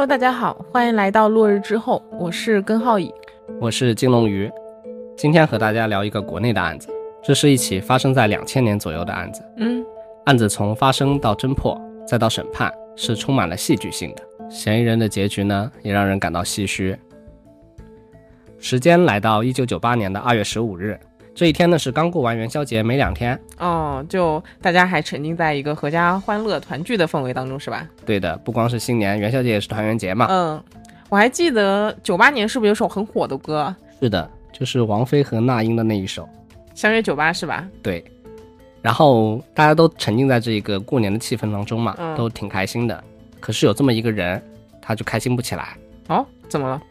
[0.00, 3.12] Hello，大家好，欢迎来到落日之后，我是根浩乙，
[3.60, 4.50] 我是金龙鱼。
[5.14, 6.88] 今天和大家聊一个国内的案子，
[7.22, 9.42] 这是一起发生在两千年左右的案子。
[9.58, 9.84] 嗯，
[10.24, 14.22] 案子从发生到侦破再到审判，是充满了戏剧性的。
[14.48, 16.96] 嫌疑人的结局呢，也让人感到唏嘘。
[18.58, 20.98] 时间来到一九九八年的二月十五日，
[21.40, 23.40] 这一天呢是刚过完元宵节没两天。
[23.56, 27.88] 哦，就大家还沉浸在一个阖家欢乐团聚的氛围当中，是吧？
[28.04, 30.26] 对的，不光是新年，元宵节也是团圆节嘛。
[30.28, 30.62] 嗯，
[31.08, 33.74] 我还记得九八年是不是有首很火的歌？
[34.02, 36.24] 是的，就是王菲和那英的那一首
[36.74, 37.66] 《相约九八》，是吧？
[37.82, 38.04] 对。
[38.82, 43.02] 然后大家都沉浸在这个过年的气氛当中嘛，嗯都挺开心的。
[43.40, 44.42] 可是有这么一个人，
[44.82, 45.74] 他就开心不起来。
[46.08, 46.82] 哦，怎么了？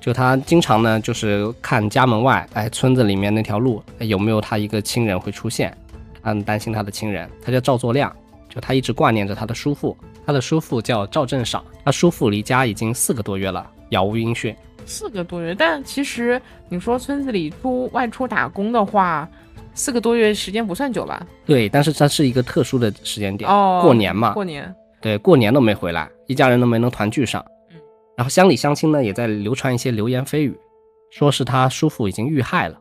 [0.00, 5.76] 就他经常呢，就是看家门外，哎，村子里面那条路哎有没有他一个亲人会出现，
[6.22, 7.28] 他很担心他的亲人。
[7.44, 8.14] 他叫赵作亮，
[8.48, 14.54] 就他一直挂念着他的叔父，他的叔父叫赵振赏，他叔父离家已经四个多月了，杳无音讯。
[14.86, 19.28] 四个多月，但其实你说村子里出外出打工的话，
[19.74, 21.26] 四个多月时间不算久吧？
[21.44, 27.44] 对，但是它是一个特殊的时间点，哦，过年嘛，过年，对，过年都没回来，一家人都没能团聚上。
[28.18, 30.58] 嗯，然后乡里乡亲呢也在流传一些流言蜚语，
[31.10, 32.78] 说是他叔父已经遇害了。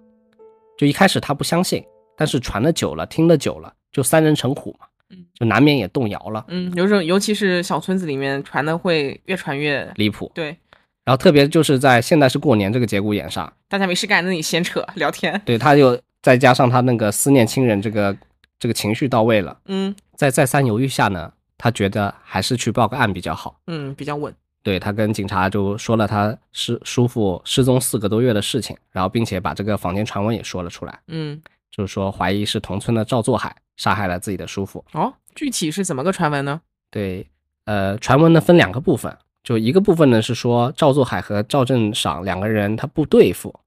[0.77, 1.83] 就一开始他不相信，
[2.17, 10.31] 但是传的久了，听得久了，就三人成虎嘛，嗯，就难免也动摇了，嗯，有种，尤其是小村子里面传的会越传越离谱。
[10.35, 10.55] 对，
[11.03, 18.15] 然后特别就是在现在是过年这个节骨眼上，大家没事干那你闲扯聊天，对他就再加上他那个思念亲人这个
[18.59, 23.59] 这个情绪到位了，嗯在再三犹豫下呢，他觉得还是去报个案比较好。
[23.67, 24.31] 嗯，比较稳，
[24.67, 34.83] 对他跟警察就说了他失叔父失踪四个多月的事情，然后并且把这个坊间传闻也说了出来，嗯，就是说怀疑是同村的赵作海杀害了自己的叔父。
[34.91, 36.59] 哦，具体是怎么个传闻呢？
[36.91, 37.25] 对，
[37.63, 43.57] 呃，传闻呢分两个部分，就一个部分呢是说赵作海和赵振赏两个人他不对付，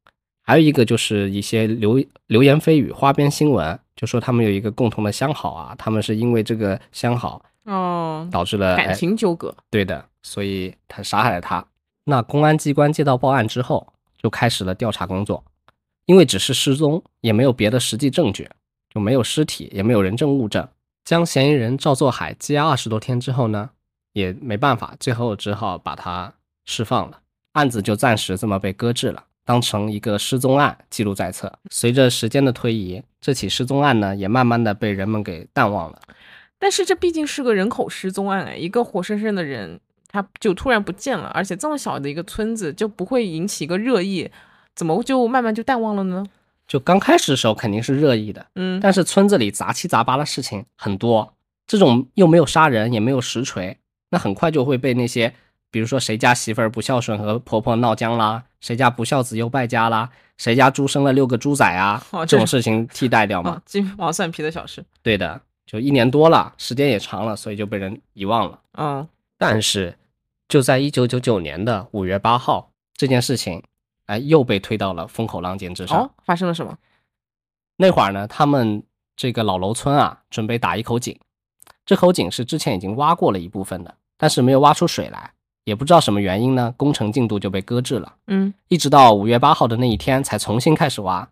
[0.43, 11.65] 还有一个就是一些流流言蜚语、花边新闻，就说他们有一个共同的相好啊，他们是因为这个相好哦，导致了感哎情纠葛，对的，所以他杀害了他。
[12.05, 15.45] 那公安机关接到报案之后，就开始了调查工作。
[16.07, 18.49] 因为只是失踪，也没有别的实际证据，
[18.93, 20.67] 就没有尸体，也没有人证物证。
[21.05, 23.71] 将嫌疑人赵作海羁押二十多天之后呢，
[24.13, 26.33] 也没办法，最后只好把他
[26.65, 27.21] 释放了。
[27.53, 31.53] 案子就暂时这么被搁置了，当成一个失踪案记录在册。
[31.71, 36.01] 随着时间的推移，这起失踪案呢，也慢慢的被人们给淡忘了。
[36.59, 39.81] 但是这毕竟是个人口失踪案哎，一个活生生的人
[40.13, 44.29] 他就突然不见了，而且这么小的一个村子就不会引起一个热议，
[44.75, 46.27] 怎么就慢慢就淡忘了呢？
[46.67, 51.35] 就刚开始的时候肯定是热议的，嗯，但是村子里杂七杂八的事情很多，
[51.67, 53.77] 这种又没有杀人，也没有实锤，
[54.11, 55.33] 那很快就会被那些，
[55.71, 63.51] 比如说谁家媳妇儿不孝顺和婆婆闹僵啦，谁家不孝子又败家啦，谁家猪生了六个猪仔啊，哦这这种事情替代掉嘛。
[63.51, 68.59] 啊，鸡毛蒜皮的小事，对的，就一年多了，时间也长了，所以就被人遗忘了。
[68.77, 69.09] 嗯
[69.43, 69.97] 但是
[70.51, 73.63] 就在一九九九年的五月八号，这件事情，
[74.07, 76.01] 哎，又被推到了风口浪尖之上。
[76.01, 76.77] 哦，发生了什么？
[77.77, 78.83] 那会儿呢，他们
[79.15, 81.17] 这个老楼村啊，准备打一口井。
[81.87, 88.17] 这口井是之前已经挖过了一部分的，但是没有挖出水来，也不知道什么原因呢，工程进度就被搁置了。
[88.27, 91.29] 嗯一直到五月八号的那一天才重新开始挖。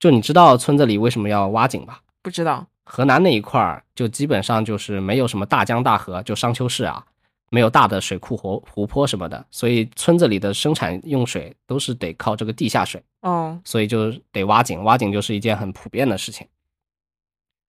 [0.00, 2.00] 就你知道村子里为什么要挖井吧？
[2.22, 7.04] 不知道，河南那一块儿就基本上就是没有什么大江大河，就商丘市啊，
[7.52, 13.02] 没有大的水库湖湖泊什么的，所以村子里的生产用水都是得靠这个地下水。
[13.20, 16.46] 哦，所以就得挖井，挖井就是一件很普遍的事情。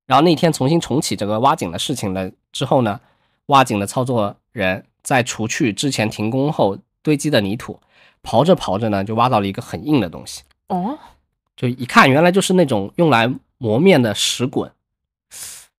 [0.05, 2.97] 然后那天重新重启这个挖井的事情了之后呢，
[3.47, 7.77] 挖井的操作人在除去之前停工后堆积的泥土，
[8.23, 10.97] 刨着刨着呢，就挖到了一个很硬的东西，哦，
[11.57, 14.71] 就一看原来就是那种用来磨面的石滚，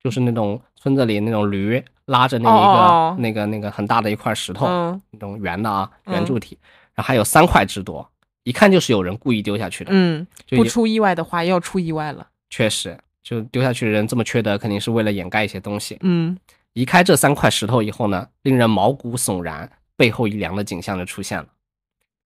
[0.03, 6.59] 就是那种村子里那种驴拉着那一个、那个那个很大的一块石头，嗯那种圆的啊嗯圆柱体，
[6.95, 8.07] 然后还有三块之多，
[8.43, 9.91] 一看就是有人故意丢下去的。
[9.93, 12.27] 嗯，不出意外的话，要出意外了。
[12.51, 15.97] 确实，就丢下去的人这么缺德，肯定是为了掩盖一些东西。
[16.03, 16.37] 嗯，
[16.75, 21.47] 移开这三块石头以后呢，令人毛骨悚然、背后一凉的景象就出现了。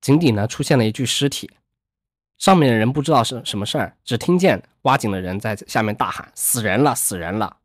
[0.00, 1.50] 井底呢出现了一具尸体，
[2.36, 7.56] 上面的人不知道是什么事儿，只听见挖井的人在下面大喊：“死人了，死人了！”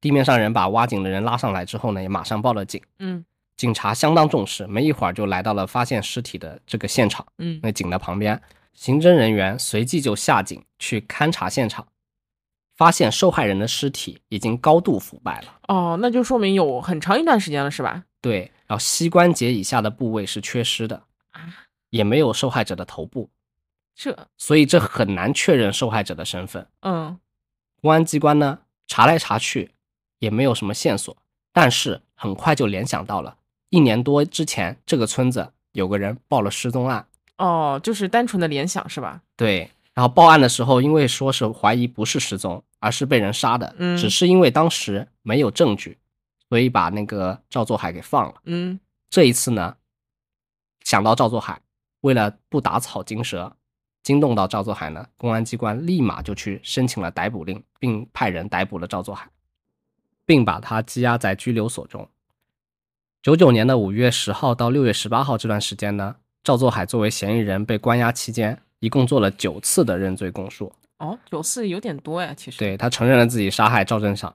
[0.00, 2.82] 地面上人把挖井的人拉上来之后呢，也马上报了警。
[2.98, 3.24] 嗯
[3.56, 7.26] 警察相当重视，没一会儿就来到了发现尸体的这个现场。
[7.38, 8.40] 嗯那井的旁边，
[8.72, 11.84] 刑侦人员随即就下井去勘察现场，
[12.76, 15.58] 发现受害人的尸体已经高度腐败了。
[15.66, 18.04] 哦，那就说明有很长一段时间了，是吧？
[18.20, 21.02] 对，然后膝关节以下的部位是缺失的，
[21.32, 21.42] 啊，
[21.90, 23.28] 也没有受害者的头部，
[23.96, 26.64] 这，所以这很难确认受害者的身份。
[26.82, 27.18] 嗯
[27.80, 29.72] 公安机关呢查来查去
[30.18, 31.16] 也没有什么线索，
[31.52, 33.36] 但是很快就联想到了
[33.70, 37.06] 一年多之前这个村子有个人报了失踪案。
[37.36, 39.22] 哦，就是单纯的联想是吧？
[39.36, 45.96] 对，然后报案的时候，因为说是怀疑不是失踪，而是被人杀的，嗯只是因为当时没有证据，
[46.48, 48.34] 所以把那个赵作海给放了。
[48.44, 49.76] 嗯这一次呢，
[50.82, 51.60] 想到赵作海，
[52.00, 53.54] 为了不打草惊蛇，
[54.02, 59.28] 惊动到赵作海呢，公安机关立马就去申请了逮捕令，并派人逮捕了赵作海，
[60.28, 62.06] 并把他羁押在拘留所中。
[63.22, 70.70] 九九年的五月十号到六月十八号这段时间呢，赵作海作为嫌疑人被关押期间，一共做了九次的认罪供述。
[70.98, 74.34] 哦，九次有点多呀，其实。，对他承认了自己杀害赵正赏，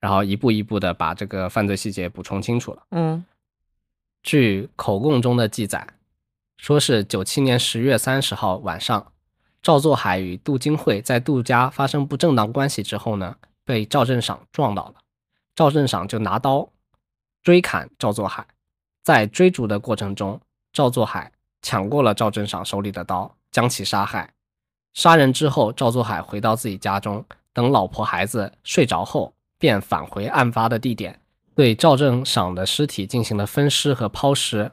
[0.00, 2.82] 然后一步一步的把这个犯罪细节补充清楚了。
[2.92, 3.22] 嗯
[4.22, 5.86] 据口供中的记载，
[6.56, 9.12] 说是九七年十月三十号晚上，
[9.62, 13.36] 赵作海与杜金慧在杜家发生不正当关系之后呢，
[13.66, 14.94] 被赵正赏撞倒了。
[15.54, 16.68] 赵振赏就拿刀
[17.42, 18.46] 追砍赵作海，
[19.02, 20.40] 在追逐的过程中，
[20.72, 21.32] 赵作海
[21.62, 24.32] 抢过了赵振赏手里的刀，将其杀害。
[24.94, 31.20] 杀人之后，赵作海回到自己家中，等老婆孩子睡着后，便返回案发的地点，
[31.54, 34.70] 对赵振赏的尸体进行了分尸和抛尸。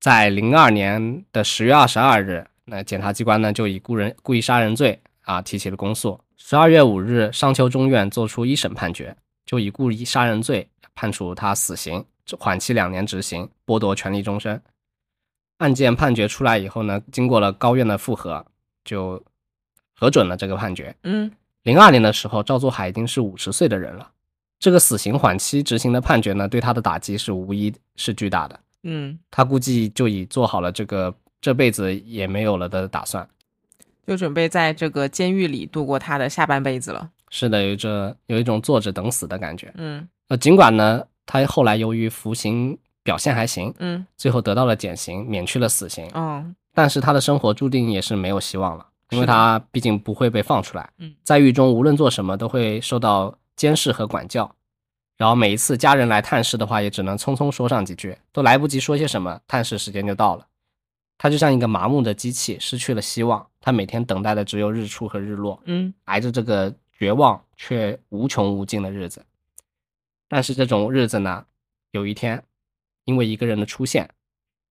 [0.00, 6.20] 在零二年的十月二十二日，那检察机关呢就以故人故意杀人罪啊提起了公诉。
[6.36, 12.04] 十二月五日，商丘中院作出一审判决，就以故意杀人罪判处他死刑，
[12.38, 14.60] 缓期两年执行，剥夺权利终身。
[15.58, 18.44] 案件判决出来以后呢，经过了高院的复核，
[18.84, 19.22] 就
[19.94, 20.94] 核准了这个判决。
[21.04, 21.30] 嗯
[21.62, 24.10] 零二年的时候，赵作海已经是五十岁的人了。
[24.58, 28.60] 这个死刑缓期执行的判决呢，对他的打击是无疑是巨大的。
[28.82, 33.26] 嗯，他估计就已做好了这个这辈子也没有了的打算。
[34.06, 37.10] 就准备在这个监狱里度过他的下半辈子了。
[37.36, 39.72] 是的，有着有一种坐着等死的感觉。
[39.76, 50.88] 嗯呃，尽管呢，他后来由于服刑表现还行，嗯最后得到了减刑，免去了死刑，哦但是他的生活注定也是没有希望了，因为他毕竟不会被放出来。
[50.98, 54.54] 嗯在狱中无论做什么都会受到监视和管教，
[55.16, 60.46] 然后每一次家人来探视的话，也只能匆匆说上几句，都来不及说些什么，探视时间就到了。
[61.18, 63.44] 他就像一个麻木的机器，失去了希望。
[63.60, 69.24] 他每天等待的只有日出和日落，嗯挨着这个绝望却无穷无尽的日子。
[70.28, 71.46] 但是这种日子呢，
[71.90, 72.44] 有一天，
[73.04, 74.08] 因为一个人的出现，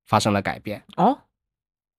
[0.06, 0.84] 发生了改变。
[0.96, 1.20] 哦，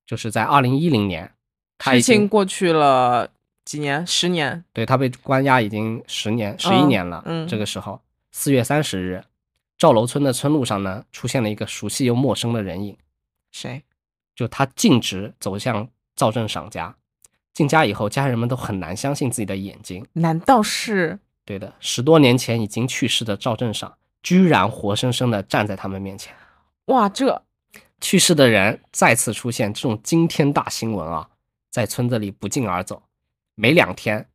[0.07, 1.33] 就是在二零一零年，
[1.79, 3.31] 他事已经情过去了
[3.65, 4.07] 几年？
[4.07, 4.65] 十年。
[4.73, 7.23] 对他被关押已经十年、十一嗯年了。
[7.27, 8.01] 嗯这个时候，
[8.33, 9.25] 四月三十日，
[9.79, 12.97] 赵楼村的村路上呢，出现了一个熟悉又陌生的人影。
[13.53, 13.83] 谁？
[14.35, 16.97] 就他径直走向赵正赏家，
[17.55, 20.05] 进家以后，家人们都很难相信自己的眼睛。
[20.13, 21.19] 难道是？
[21.45, 26.35] 对的，十多年前已经去世的赵正赏，居然活生生的站在他们面前。
[26.87, 27.43] 哇，这
[28.01, 31.29] 去世的人再次出现，这种惊天大新闻啊，
[31.71, 33.03] 在村子里不胫而走。
[33.55, 34.27] 没两天，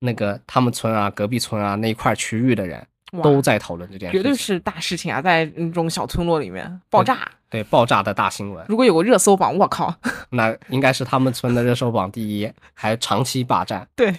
[0.00, 2.84] 那个他们村啊、隔壁村啊那一块区域的人
[3.22, 7.30] 都在讨论这件事情，绝对是大事情啊，在那种小村落里面爆炸。
[7.54, 8.66] 对爆炸的大新闻。
[8.68, 9.94] 如果有个热搜榜，我靠！
[10.30, 13.88] 那应该是他们村的热搜榜第一，还长期霸占。
[13.94, 14.12] 对，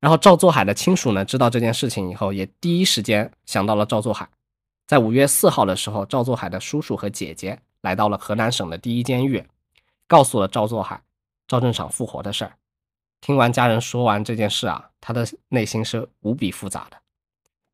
[0.00, 4.26] 然后赵作海的亲属呢，知道这件事情以后，也第一时间想到了赵作海。
[4.86, 9.44] 在五月四号的时候，赵作海的叔叔和姐姐来到了河南省的第一监狱，
[10.08, 11.02] 告诉了赵作海
[11.46, 12.54] 赵正赏复活的事儿。
[13.20, 16.96] 听完家人说完这件事啊，他的内心是无比复杂的。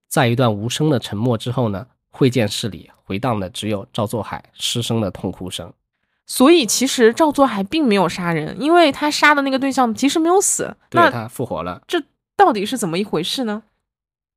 [0.09, 5.73] 在一段无声的沉默之后呢，会见室里回荡的只有赵作海失声的痛哭声。
[6.27, 10.77] 所以其实赵作海并没有杀人，因为他杀的那个对象其实没有死。
[10.91, 11.83] 那对他复活了。
[11.89, 12.03] 这
[12.37, 13.63] 到底是怎么一回事呢？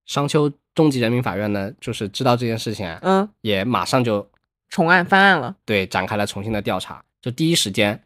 [0.06, 4.30] 商丘中级人民法院呢，就是知道这件事情啊，嗯，也马上就
[4.70, 5.56] 重案翻案了。
[5.66, 8.02] 对展开了重新的调查，就第一时间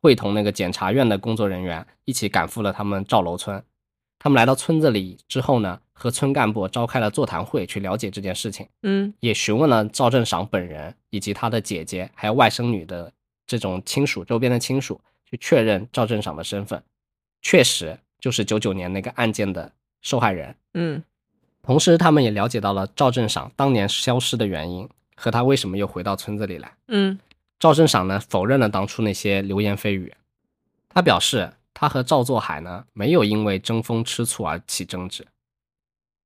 [0.00, 3.62] 会同那个检察院的工作人员一起赶赴了他们赵楼村。
[4.18, 13.12] 他们来到村子里之后呢，和村干部召开了座谈会，去了解这件事情，嗯也询问了赵正赏本人以及他的姐姐还有外甥女的
[13.46, 16.82] 这种亲属周边的亲属，去确认赵正赏的身份，
[17.40, 20.56] 确实就是九九年那个案件的受害人。
[20.74, 21.02] 嗯
[21.62, 26.72] 同时，他们也了解到了赵正赏当年消失的原因和他为什么又回到村子里来。
[26.88, 27.18] 嗯
[27.60, 30.12] 赵正赏呢否认了当初那些流言蜚语，
[30.88, 35.24] 他表示他和赵作海呢没有因为争风吃醋而起争执。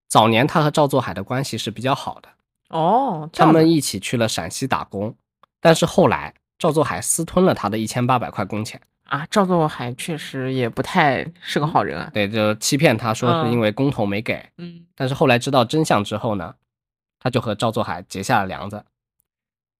[0.08, 2.28] 早年他和赵作海的关系是比较好的，
[2.70, 5.14] 哦，他们一起去了陕西打工，
[5.60, 12.10] 但是后来赵作海私吞了他的一千八百块工钱，啊，赵作海确实也不太是个好人啊。
[12.14, 16.54] 对，就欺骗他说是嗯因为工头没给，嗯，但是后来知道真相之后呢，
[17.18, 18.84] 他就和赵作海结下了梁子。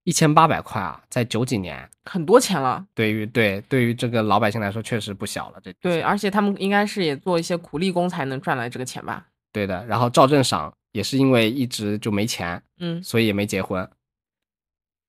[0.04, 2.86] 一千八百块啊，在九几年，很多钱了。
[2.94, 5.60] 对于对对于这个老百姓来说确实不小了。
[5.60, 9.26] 这对，而且他们应该是也做一些苦力工才能赚来这个钱吧？
[9.56, 9.86] 对的。
[9.86, 13.88] 然后赵正赏也是因为一直就没钱，嗯，所以也没结婚。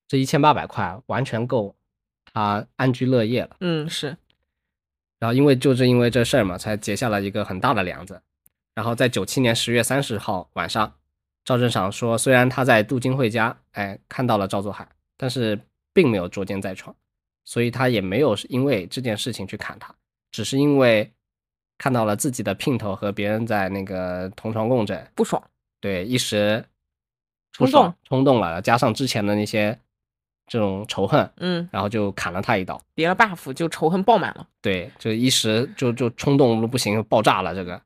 [0.07, 1.75] 这一千八百块完全够
[2.31, 3.57] 他安居乐业了。
[3.59, 4.15] 嗯，是，
[5.19, 8.21] 然后因为就是因为这事儿嘛，才结下了一个很大的梁子。
[8.73, 10.95] 然后在九七年十月三十号晚上，
[11.43, 14.87] 赵正赏说，虽然他在杜金惠家，哎，看到了赵作海，
[15.17, 15.59] 但是
[15.91, 16.95] 并没有捉奸在床，
[17.43, 19.93] 所以他也没有因为这件事情去砍他，
[20.31, 21.11] 只是因为
[21.77, 25.41] 看到了自己的姘头和别人在那个同床共枕，不爽。
[25.79, 26.63] 对，一时
[27.51, 29.77] 冲动冲动了，加上之前的那些
[30.47, 32.81] 这种仇恨，嗯，然后就砍了他一刀。
[32.95, 34.47] 叠了 buff 就仇恨爆满了。
[34.61, 37.79] 对，就一时就就冲动了不行，爆炸了这个。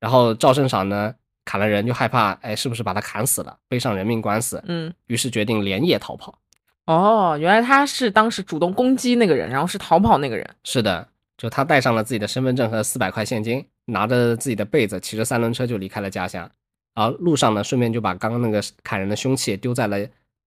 [0.00, 1.14] 然后赵胜赏呢
[1.46, 6.38] 砍了人，就害怕哎是不是把他砍死了，背上人命官司，嗯，于是决定连夜逃跑。
[6.84, 10.46] 哦，原来他是当时主动攻击那个人，然后是逃跑那个人。
[10.64, 11.08] 是的，
[11.44, 16.50] 就他带上了自己的身份证和四百块现金，拿着自己的被子，骑着三轮车就离开了家乡。
[16.94, 19.98] 然后路上呢，顺便就把刚刚那个砍人的凶器丢在了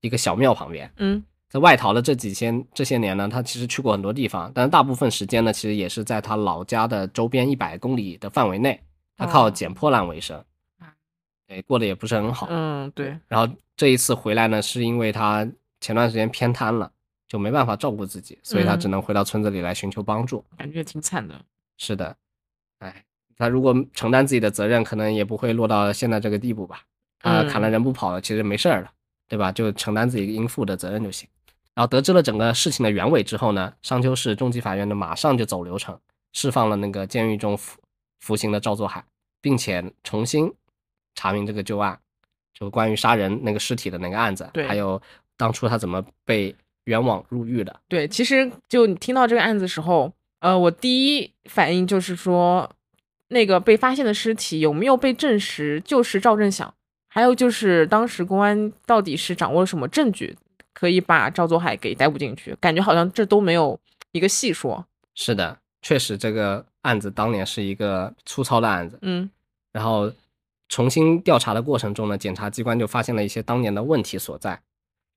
[0.01, 0.91] 一个小庙旁边。
[0.97, 8.81] 嗯，在外逃的这几千这些年呢，他其实去过很多地方，但是大部分时间呢，其实也是在他老家的周边一百公里的范围内，
[9.15, 10.35] 他靠哦捡破烂为生
[10.79, 10.89] 啊，
[11.47, 12.47] 对，过得也不是很好。
[12.49, 15.47] 嗯，对，然后这一次回来呢，是因为他
[15.79, 16.91] 前段时间偏瘫了，
[17.27, 20.43] 就没办法照顾自己，所以他嗯只能回到村子里来寻求帮助。
[20.57, 21.39] 感觉挺惨的。
[21.77, 22.15] 是的，
[22.79, 23.03] 哎，
[23.35, 26.83] 他如果承担自己的责任，可能也不会落到现在这个地步吧。
[27.19, 28.91] 他嗯砍了人不跑了，其实没事儿了，
[29.27, 29.51] 对吧？
[29.51, 31.27] 就承担自己应负的责任就行。
[31.73, 35.99] 然后得知了整个事情的原委之后呢，商丘市中级法院呢马上就走流程，
[36.33, 37.79] 释放了那个监狱中服
[38.19, 39.03] 服刑的赵作海，
[39.41, 40.51] 并且重新
[41.13, 41.99] 查明这个旧案，
[42.53, 44.99] 就关于杀人那个尸体的那个案子，对还有
[45.35, 46.55] 当初他怎么被
[46.87, 47.79] 冤枉入狱的。
[47.87, 52.69] 对，其实就你听到这个案子时候，呃，我第一反应就是说，
[53.29, 56.73] 那个被发现的尸体有没有被证实就是赵振响，
[57.07, 60.35] 还有就是当时公安到底是掌握了什么证据，
[60.73, 62.55] 可以把赵作海给逮捕进去？
[62.59, 63.79] 感觉好像这都没有
[64.11, 64.85] 一个细说。
[65.13, 68.97] 是的，确实这个案子当年是一个粗糙的案子。
[69.01, 69.29] 嗯
[69.73, 70.11] 然后
[70.69, 74.59] 重新调查的过程中呢，检察机关就发现了一些当年的问题所在，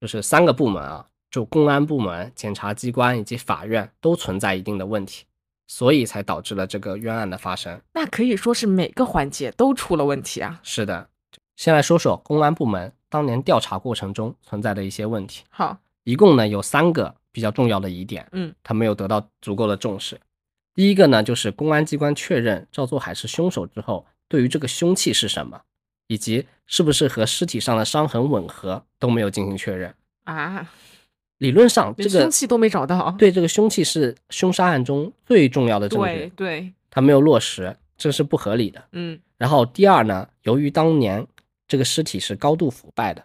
[0.01, 5.25] 就是三个部门啊，就公安部门、检察机关以及法院都存在一定的问题，
[5.67, 7.81] 所以才导致了这个冤案的发生。
[7.93, 10.61] 那可以说是每个环节都出了问题啊。
[10.63, 11.09] 是的，
[11.57, 20.21] 先来说说公安部门当年调查过程中存在的一些问题，好，一共呢有三个比较重要的疑点，嗯，他没有得到足够的重视。
[20.75, 25.61] 第一个呢，就是公安机关确认赵作海是凶手之后，对于这个凶器是什么，
[26.07, 29.95] 以及是不是和尸体上的伤痕吻合，都没有进行确认。
[30.25, 30.71] 啊，
[31.41, 33.15] 理论上，这个凶器都没找到。
[33.19, 38.83] 对这个凶器是凶杀案中最重要的证据，对对，他没有落实，这是不合理的。
[38.93, 41.27] 嗯然后第二呢，由于当年
[41.67, 43.25] 这个尸体是高度腐败的，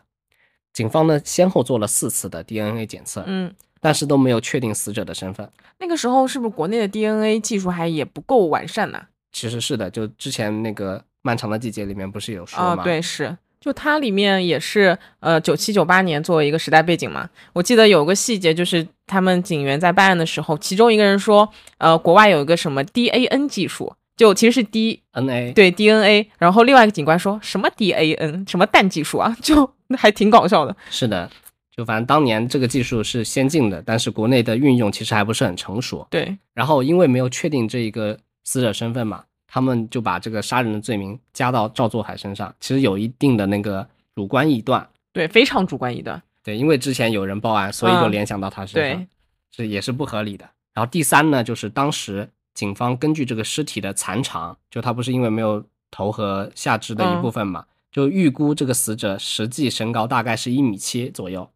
[0.71, 5.51] 警方呢先后做了四次的 DNA 检测，嗯，但是都没有确定死者的身份。
[5.77, 9.07] 那个时候是不是国内的 DNA 技术还也不够完善呢？
[9.33, 12.83] 其实是的，就之前那个漫长的季节里面不是有说啊、吗？
[12.85, 17.27] 对，是，就它里面也是呃九七九八年作为一个时代背景嘛。
[17.51, 29.67] 我记得有个细节，就是他们警员在办案的时候，其中一个人说，呃，国外有一个什么 DAN 技术，就其实是 D，NA 对 DNA，然后另外一个警官说什么 DAN 什么氮技术啊， 就
[29.97, 30.75] 还挺搞笑的。
[30.91, 31.27] 是的，
[31.75, 36.05] 就反正当年这个技术是先进的，但是国内的运用其实还不是很成熟。
[36.11, 39.23] 对，然后因为没有确定这一个死者身份嘛，
[39.55, 44.85] 他们就把这个杀人的罪名加到赵作海身上，其实有一定的那个主观臆断。
[45.13, 46.21] 对，非常主观臆断。
[46.43, 49.07] 对，因为之前有人报案，所以就嗯联想到他身上，对，
[49.49, 50.45] 这也是不合理的。
[50.73, 61.49] 然后第三呢，就是当时警方根据这个尸体的残长，就他不是因为没有头和下肢的一部分嘛，就预估这个死者实际身高大概是一米七左右，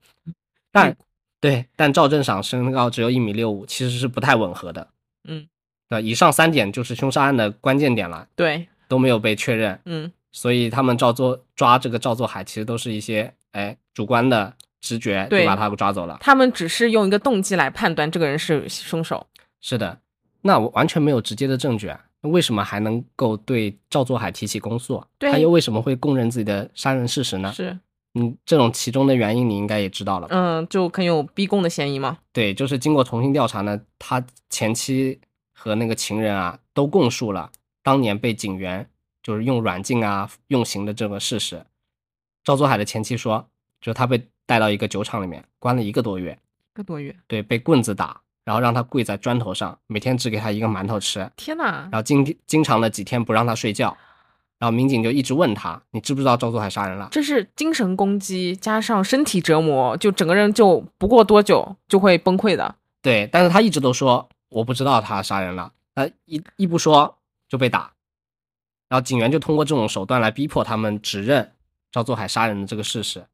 [0.72, 0.96] 但
[1.41, 4.88] 对，但赵正赏身高只有一米六五，其实是不太吻合的。
[5.27, 5.46] 嗯，
[5.89, 16.17] 那以上三点就是凶杀案的关键点了，对，都没有被确认，嗯，所以他们照做抓这个赵作海，其实都是一些哎主观的直觉就对把他给抓走了。
[16.22, 19.25] 他们只是用一个动机来判断这个人是凶手。
[19.62, 20.00] 是的，
[20.41, 25.03] 那我完全没有直接的证据啊，那为什么还能够对赵作海提起公诉？
[25.17, 27.51] 对他又为什么会供认自己的杀人事实呢？
[27.51, 27.77] 是，
[28.13, 30.27] 嗯，这种其中的原因你应该也知道了？
[30.29, 32.19] 嗯，就很有逼供的嫌疑吗。
[32.31, 35.19] 对，就是经过重新调查呢，他前妻
[35.60, 37.51] 和那个情人啊都供述了
[37.84, 38.89] 当年被警员
[39.22, 41.66] 就是用软禁啊、用刑的这个事实。
[42.46, 43.46] 赵作海的前妻说，
[43.82, 46.32] 就是他被带到一个酒厂里面关了一个多月，
[46.74, 51.92] 一个多月，对，被棍子打，然后让他跪在砖头上，每天只给他一个馒头吃，天哪然！
[51.92, 53.96] 后经经常的几天不让他睡觉，
[54.58, 57.10] 然后民警就一直问他，你知不知道赵作海杀人了？
[57.12, 62.75] 这是精神攻击加上身体折磨，就整个人就不过多久就会崩溃的。
[63.01, 67.94] 对，但是他一直都说我不知道他杀人了，他一一不说就被打，
[68.88, 71.51] 然后警员就通过这种手段来逼迫他们指认
[71.91, 73.25] 赵作海杀人的这个事实。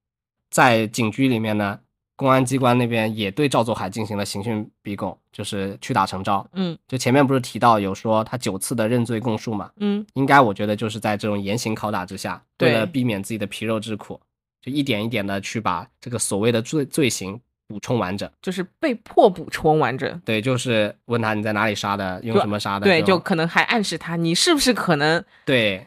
[0.50, 1.80] 在警局里面呢，
[2.16, 6.48] 公安机关那边也对赵作海进行了刑讯逼供，就是屈打成招。
[6.54, 14.22] 嗯就前面不是提到有说他九次的认罪供述嘛，嗯，应该我觉得就是在这种严刑拷打之下，为了避免自己的皮肉之苦，
[14.62, 18.30] 就一点一点的去把这个所谓的罪罪行补充完整。
[18.42, 20.22] 就是被迫补充完整。
[20.26, 25.24] 对，就是问他你在哪里杀的，用什么杀的，对，就可能还暗示他你是不是可能。
[25.46, 25.86] 对，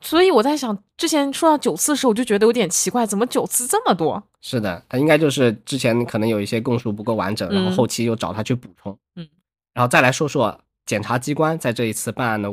[0.00, 4.22] 所以我在想，之前说到九次的时候，我就觉得有点奇怪，怎么九次这么多？
[4.40, 9.28] 是的，他应该就是之前可能有一些供述不够完整，然后嗯后期又找他去补充，嗯，
[9.74, 12.50] 然后再来说说检察机关在这一次办案的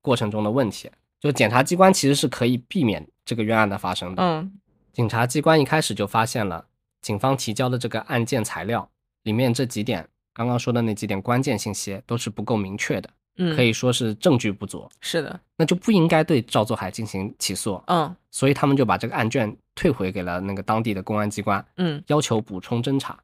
[0.00, 0.90] 过程中的问题，
[1.20, 4.52] 就检察机关其实是可以避免这个冤案的发生的，嗯
[4.92, 6.64] 警察机关一开始就发现了
[7.04, 8.90] 警方提交的这个案件材料
[9.24, 23.20] 里面这几点，刚刚说的那几点关键信息都是不够明确的，嗯，可以说是证据不足，是的，那就不应该对赵作海进行起诉，嗯所以他们就把这个案卷退回给了那个当地的公安机关，嗯要求补充侦查，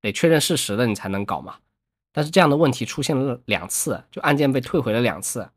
[0.00, 1.54] 得确认事实了你才能搞嘛。
[2.12, 5.48] 但是这样的问题出现了两次，就案件被退回了两次。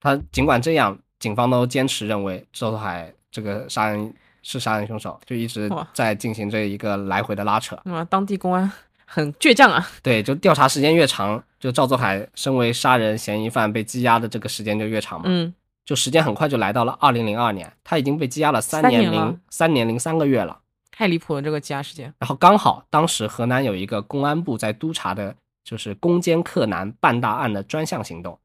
[0.00, 7.76] 他尽管这样，警方都坚持认为赵作海这个杀人是杀人凶手，就一直在进行这一个来回的拉扯。
[7.84, 8.70] 那么当地公安
[9.04, 9.84] 很倔强啊。
[10.02, 15.24] 对，就调查时间越长，就赵作海身为杀人嫌疑犯被羁押的这个时间就越长嘛。
[15.26, 15.52] 嗯
[15.84, 20.60] 就时间很快就来到了二零零二年，他已经被羁押了三年零三年零三个月了。
[20.90, 22.10] 太离谱了，这个羁押时间。
[22.18, 28.38] 然后刚好当时河南有一个公安部在督查的，就是攻坚克难办大案的专项行动。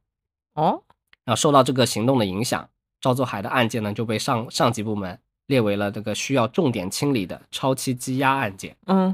[0.56, 0.84] 哦，
[1.24, 2.68] 然后受到这个行动的影响，
[3.00, 5.18] 赵作海的案件呢就被上上级部门
[5.50, 8.76] 列为了这个需要重点清理的超期羁押案件。
[8.86, 9.14] 嗯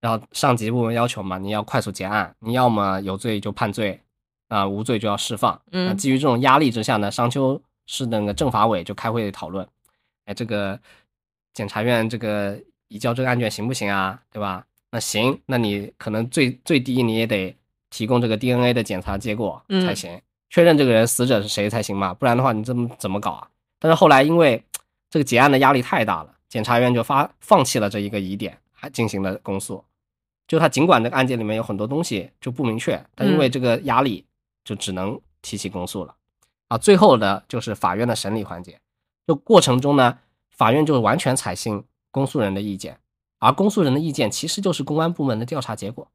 [0.00, 4.00] 然后上级部门要求嘛，你要快速结案，你要么有罪就判罪，
[4.48, 5.60] 啊、无罪就要释放。
[5.70, 9.64] 嗯那基于这种压力之下呢，商丘市那个政法委就开会讨论，
[10.24, 10.78] 哎，这个
[11.54, 14.20] 检察院这个移交这个案卷行不行啊？
[14.32, 14.66] 对吧？
[14.90, 17.56] 那行，那你可能最最低你也得
[17.88, 23.48] 提供这个 DNA 的检查结果嗯才行，确认这个人死者是谁才行嘛，不然的话你这么怎么搞啊？
[23.78, 24.60] 但是后来因为
[25.12, 29.84] 这个结案的压力太大了，检察院就发放弃了这一个疑点，还进行了公诉。
[30.48, 34.24] 就他尽管这个案件里面有很多东西就不明确，但因为这个压力，
[34.64, 36.14] 就只能提起公诉了。
[36.68, 38.80] 啊，最后的就是法院的审理环节。
[39.26, 42.98] 就过程中呢，法院就完全采信公诉人的意见，
[43.38, 46.08] 而公诉人的意见其实就是公安部门的调查结果，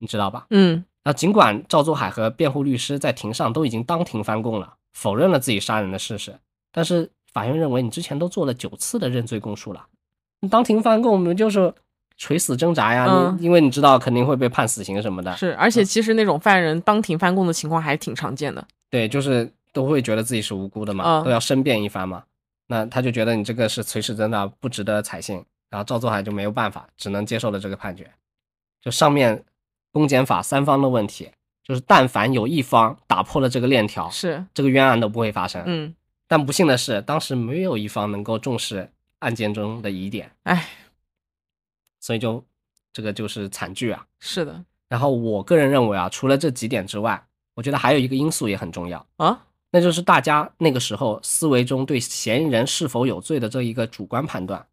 [0.00, 0.46] 你知道吧？
[0.50, 6.36] 嗯那尽管赵作海和辩护律师在庭上都已经当庭翻供了，否认了自己杀人的事实，
[6.72, 9.84] 但是法院认为你之前都做了九次的认罪供述了，
[10.40, 11.70] 你当庭翻供，我们就是
[12.16, 18.66] 垂死挣扎呀，因为你知道肯定会被判死刑什么的，是，而且其实那种犯人当庭翻供的情况还挺常见的。
[18.88, 22.22] 对，就是都会觉得自己是无辜的嘛，嗯都要申辩一番嘛。
[22.68, 25.44] 那他就觉得你这个是垂死挣扎，不值得采信。
[25.68, 28.08] 然后赵作海就没有办法，只能接受了这个判决。
[28.80, 29.44] 就上面
[29.92, 31.28] 公检法三方的问题，
[31.62, 35.60] 就是但凡有一方打破了这个链条，是，这个冤案都不会发生。
[35.66, 35.92] 嗯，
[36.28, 40.68] 但不幸的是，当时没有一方能够重视案件中的疑点，哎，
[42.00, 42.44] 所以就
[42.92, 44.06] 这个就是惨剧啊。
[44.18, 49.04] 是的然后我个人认为啊，除了这几点之外，我觉得还有一个因素也很重要。
[49.16, 54.66] 啊，那就是大家那个时候思维中对嫌疑人是否有罪的这一个主观判断，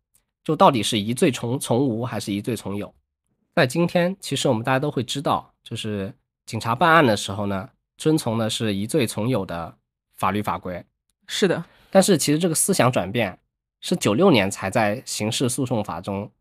[0.44, 2.94] 就到底是疑罪从从无还是疑罪从有。
[3.56, 6.14] 在今天，其实我们大家都会知道，就是
[6.46, 9.78] 警察办案的时候呢，遵从的是疑罪从有的
[10.16, 10.84] 法律法规。
[11.28, 13.38] 是的，但是其实这个思想转变
[13.80, 16.32] 是九六年才在刑事诉讼法中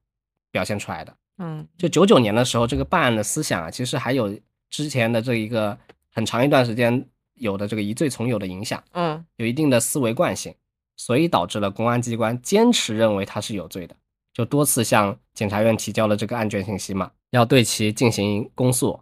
[0.51, 1.17] 表现出来的。
[1.39, 4.39] 嗯就九九年的时候，这个办案的思想啊，其实还有
[4.71, 5.77] 之前的这一个
[6.13, 8.83] 很长一段时间有的这个疑罪从有的影响。
[8.93, 10.55] 嗯有一定的思维惯性，
[10.97, 13.97] 所以导致了公安机关坚持认为他是有罪的，
[14.33, 19.01] 就多次向检察院提交了这个案卷信息嘛，要对其进行公诉。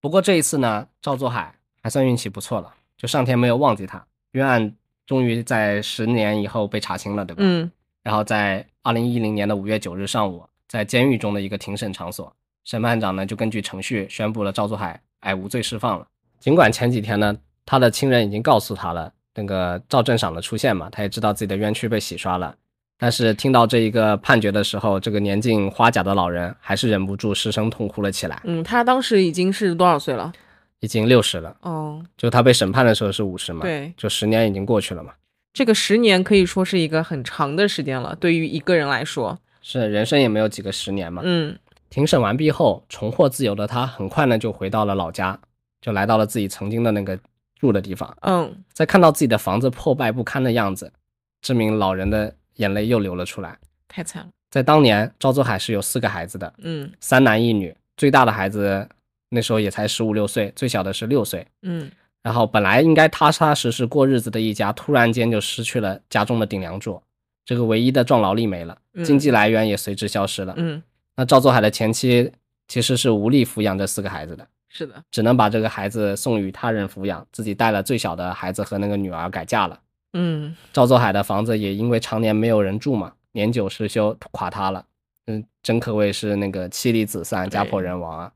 [0.00, 4.74] 不过这一次呢，赵作海还算运气不错了，就上天没有忘记他，冤案
[5.06, 7.42] 终于在十年以后被查清了，对吧？
[7.44, 7.70] 嗯
[8.02, 16.06] 然后在二零一零年的五月九日上午，在监狱中的一个庭审场所，审判长呢就根据程序宣布了赵作海哎无罪释放了。
[16.40, 17.36] 尽管前几天呢，
[17.66, 22.54] 他的亲人已经告诉他了那个赵正赏的出现嘛，他也知道自己的冤屈被洗刷了，
[22.96, 28.40] 但是听到这一个判决的时候，这个年近花甲的老人还是忍不住失声痛哭了起来。
[28.44, 30.32] 嗯，他当时已经是多少岁了？
[30.80, 35.12] 已经六十了，哦，就他被审判的时候是五十嘛，对，就十年已经过去了嘛。
[35.52, 41.22] 这个十年可以说是一个很长的时间了，对于一个人来说，是人生也没有几个十年嘛。
[41.24, 41.58] 嗯
[41.90, 45.40] 庭审完毕后，重获自由的他很快呢就回到了老家，
[45.80, 47.18] 就来到了自己曾经的那个
[47.58, 48.14] 住的地方。
[48.20, 50.92] 嗯，在看到自己的房子破败不堪的样子，
[51.40, 53.56] 这名老人的眼泪又流了出来。
[53.88, 58.86] 太惨了，在当年，赵作海是有四个孩子的，嗯三男一女，最大的孩子
[59.30, 61.46] 那时候也才十五六岁，最小的是六岁。
[61.62, 67.00] 嗯然后本来应该踏踏实实过日子的一家，突然间就失去了家中的顶梁柱，
[67.44, 70.52] 这个唯一的壮劳力没了，嗯经济来源也随之消失了。
[70.56, 70.82] 嗯，
[71.16, 72.30] 那赵作海的前妻
[72.66, 79.80] 其实是无力抚养这四个孩子的，是的，只能把这个孩子送与他人抚养，自己带了最小的孩子和那个女儿改嫁了。
[80.14, 84.84] 嗯赵作海的房子也因为常年没有人住嘛，年久失修垮塌了。
[85.28, 88.32] 嗯，真可谓是那个妻离子散、家破人亡啊。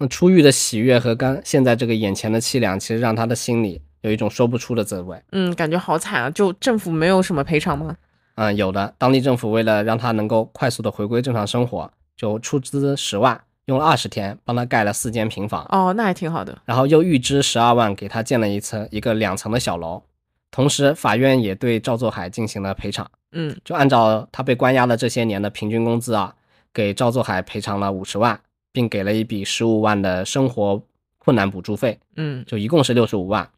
[0.00, 5.22] 那出狱的喜悦和刚现在这个眼前的凄凉，其实让他的心里有一种说不出的滋味。
[5.32, 6.30] 嗯，感觉好惨啊！
[6.30, 7.94] 就政府没有什么赔偿吗？
[8.36, 16.56] 嗯，有的，当地政府为了让他能够快速的回归正常生活，就出资十万，用了二十天帮他盖了四间平房，哦，那还挺好的。
[16.64, 20.02] 然后又预支十二万给他建了一层一个两层的小楼。
[20.50, 26.34] 同时，法院也对赵作海进行了赔偿，嗯就按照他被关押的这些年的平均工资啊，
[26.72, 28.40] 给赵作海赔偿了五十万，
[28.72, 30.82] 并给了一笔十五万的生活
[31.18, 33.48] 困难补助费，嗯就一共是六十五万。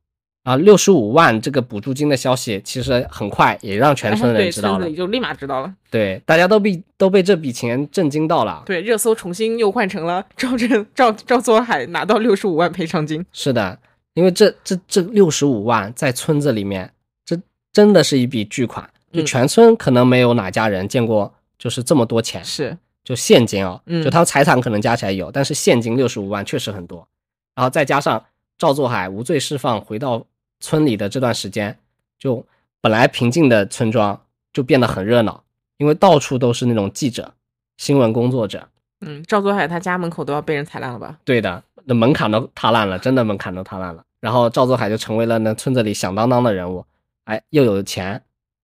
[0.44, 4.96] 啊，六十五万这个补助金的消息，其实很快也让全村人对，知道了村子里。
[4.96, 5.72] 就立马知道了。
[5.88, 8.61] 对，大家都被都被这笔钱震惊到了。
[8.66, 13.25] 对，热搜重新又换成了赵振赵赵作海拿到六十五万赔偿金。
[13.33, 13.79] 是的，
[14.14, 16.92] 因为这这这六十五万在村子里面，
[17.25, 17.40] 这
[17.72, 27.07] 真的是一笔巨款，就嗯全村可能没有哪家人见过，就是这么多钱，是，就现金哦、嗯就他财产可能加起来有，但是现金六十五万确实很多。
[27.55, 28.25] 然后再加上
[28.57, 30.25] 赵作海无罪释放回到
[30.61, 31.77] 村里的这段时间，
[32.19, 32.47] 就
[32.81, 34.19] 本来平静的村庄
[34.53, 35.43] 就变得很热闹，
[35.79, 37.35] 因为到处都是那种记者、
[37.77, 38.69] 新闻工作者，
[39.01, 41.19] 嗯，赵作海他家门口都要被人踩烂了吧？
[41.25, 44.05] 对的，那门槛都塌烂了，真的门槛都塌烂了。
[44.21, 46.87] 然后赵作海就成为了那村子里响当当的人物，
[47.25, 48.23] 哎，又有钱，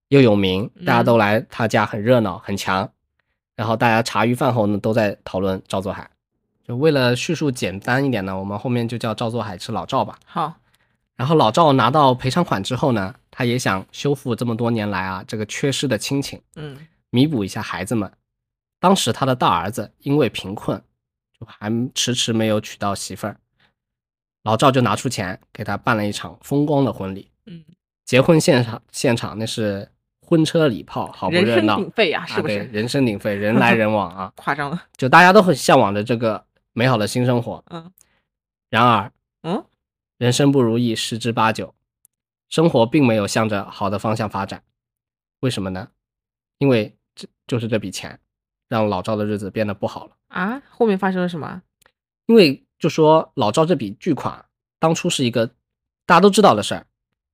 [0.08, 2.88] 又有名，大家都来他家，很热闹，很强。
[3.58, 6.08] 然后大家茶余饭后呢都在讨论赵作海。
[6.62, 10.16] 就为了叙述简单一点呢，我们后面就叫赵作海是老赵吧。
[10.24, 10.54] 好，
[11.16, 16.78] 然后老赵拿到赔偿款之后呢，他也想修复这么多年来啊这个缺失的亲情，嗯
[17.10, 18.12] 弥补一下孩子们。
[18.78, 20.80] 当时他的大儿子因为贫困，
[21.40, 23.36] 就还迟迟没有娶到媳妇儿，
[24.44, 27.28] 老赵就拿出钱给他办了一场风光的婚礼。
[27.46, 27.64] 嗯，
[28.04, 29.90] 结婚现场现场那是
[30.28, 32.60] 婚车礼炮，好不人声热闹，鼎沸呀、是不是？
[32.60, 34.82] 啊人声鼎沸，人来人往啊， 夸张了。
[34.94, 37.64] 就大家都很向往着这个美好的新生活。
[37.70, 37.90] 嗯
[38.68, 39.10] 然而，
[39.44, 39.64] 嗯，
[40.18, 41.74] 人生不如意十之八九，
[42.50, 44.62] 生活并没有向着好的方向发展。
[45.40, 45.88] 为什么呢？
[46.58, 48.20] 因为这就是这笔钱，
[48.68, 50.16] 让老赵的日子变得不好了。
[50.28, 51.62] 啊，后面发生了什么？
[52.26, 54.44] 因为就说老赵这笔巨款，
[54.78, 55.46] 当初是一个
[56.04, 56.86] 大家都知道的事儿，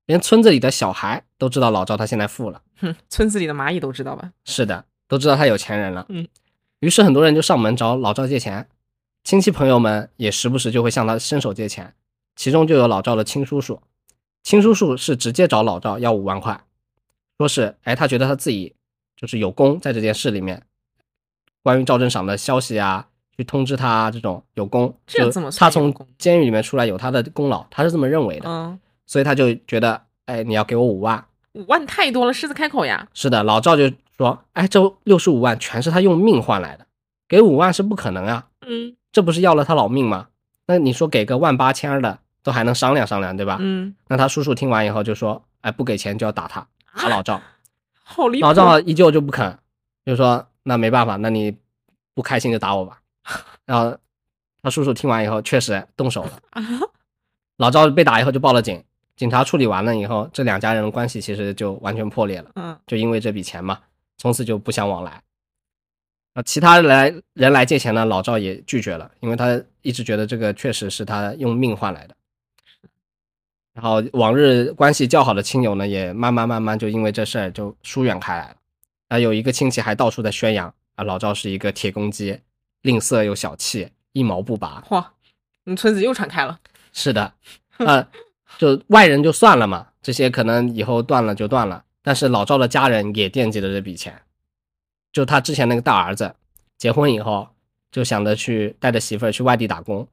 [0.07, 2.61] 连村子里的小孩都知道老赵他现在富了。
[2.81, 4.33] 哼，村子里的蚂蚁都知道吧？
[4.45, 6.05] 是的，都知道他有钱人了。
[6.09, 6.27] 嗯，
[6.81, 8.69] 于是很多人就上门找老赵借钱，
[9.23, 11.95] 亲戚朋友们也时不时就会向他伸手借钱，
[12.37, 13.81] 其中就有老赵的亲叔叔。
[14.43, 16.61] 亲叔叔是直接找老赵要五万块，
[17.38, 18.75] 说是哎，他觉得他自己
[19.17, 20.62] 就是有功在这件事里面，
[21.62, 33.07] 关于赵正赏的消息啊，去通知他啊这种有功，就这怎么他从监狱里面出来有他的功劳，他是这么认为的，嗯，所以他就觉得哎，你要给我五万，五万太多了，狮子开口呀。
[33.14, 36.87] 是的，老赵就说：“哎，这六十五万全是他用命换来的，
[37.29, 40.29] 给五万是不可能啊，嗯这不是要了他老命吗？
[40.67, 43.59] 那你说给个万八千儿的，都还能商量商量，对吧？
[43.61, 47.40] 嗯，那他叔叔听完以后就说：‘哎，不给钱就要打他，打老赵。
[48.03, 48.47] 好离谱。
[48.47, 49.59] 老赵依旧就不肯，
[50.05, 51.57] 就说：‘那没办法，那你
[52.14, 52.99] 不开心就打我吧。’
[53.67, 53.97] 然后
[54.62, 56.62] 他叔叔听完以后确实动手了， 啊，
[57.57, 58.83] 老赵被打以后就报了警，
[59.16, 62.50] 警察处理完了以后，这两家人的关系其实就完全破裂了。
[62.55, 63.81] 嗯就因为这笔钱嘛，
[64.16, 65.22] 从此就不相往来。
[66.35, 72.14] 啊，其他人来人来借钱呢，老赵也拒绝了，因为他一直觉得这个确实是他用命换来的。
[73.72, 78.57] 然后往日关系较好的亲友呢，也慢慢慢慢就因为这事儿就疏远开来了。
[79.09, 82.40] 啊，有一个亲戚还到处在宣扬啊，老赵是一个铁公鸡，
[82.83, 84.83] 吝啬又小气，一毛不拔。
[84.88, 85.05] 嚯，
[85.64, 86.59] 你村子又传开了。
[86.92, 87.33] 是的，
[87.79, 88.09] 啊，
[88.59, 91.85] 就外人就算了嘛，这些可能以后断了就断了。
[92.03, 94.21] 但是老赵的家人也惦记着这笔钱，
[95.12, 96.35] 就他之前那个大儿子
[96.77, 97.49] 结婚以后，
[97.90, 100.07] 就想着去带着媳妇儿去外地打工。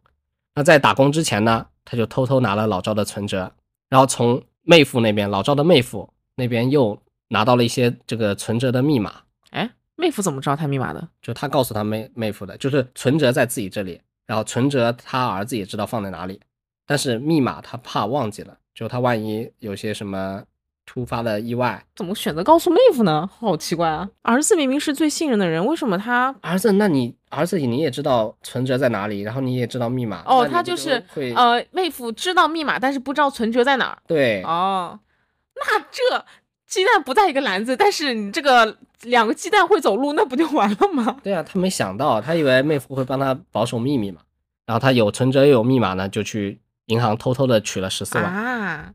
[0.56, 3.51] 那在打工之前呢，他就偷偷拿了老赵的存折，
[3.89, 6.97] 然后从妹夫那边，老赵的妹夫那边又
[7.30, 9.13] 拿到了一些这个存折的密码。
[9.49, 11.08] 哎，妹夫怎么知道他密码的？
[11.21, 16.39] 就他告诉他妹妹夫的，就是存折在自己这里，然后存折他儿子也知道放在哪里，
[16.86, 20.44] 但是密码他怕忘记了，就他万一有些什么。
[20.84, 23.30] 突发的意外，怎么选择告诉妹夫呢？
[23.39, 24.10] 好奇怪啊！
[24.24, 26.74] 儿子明明是最信任的人，为什么他儿子？
[26.74, 31.02] 那你儿子你也知道存折在哪里，然后你也知道密码哦，他就是
[31.36, 33.98] 呃，妹夫知道密码，但是不知道存折在哪儿。
[34.06, 35.00] 对，哦，
[35.56, 36.26] 那这
[36.67, 41.17] 鸡蛋不在一个篮子，但是你这个两个鸡蛋会走路，那不就完了吗？
[41.24, 44.20] 对啊，他没想到，他以为妹夫会帮他保守秘密嘛，
[44.65, 46.60] 然后他有存折又有密码呢，就去
[46.91, 48.93] 银行偷偷的取了十四万啊。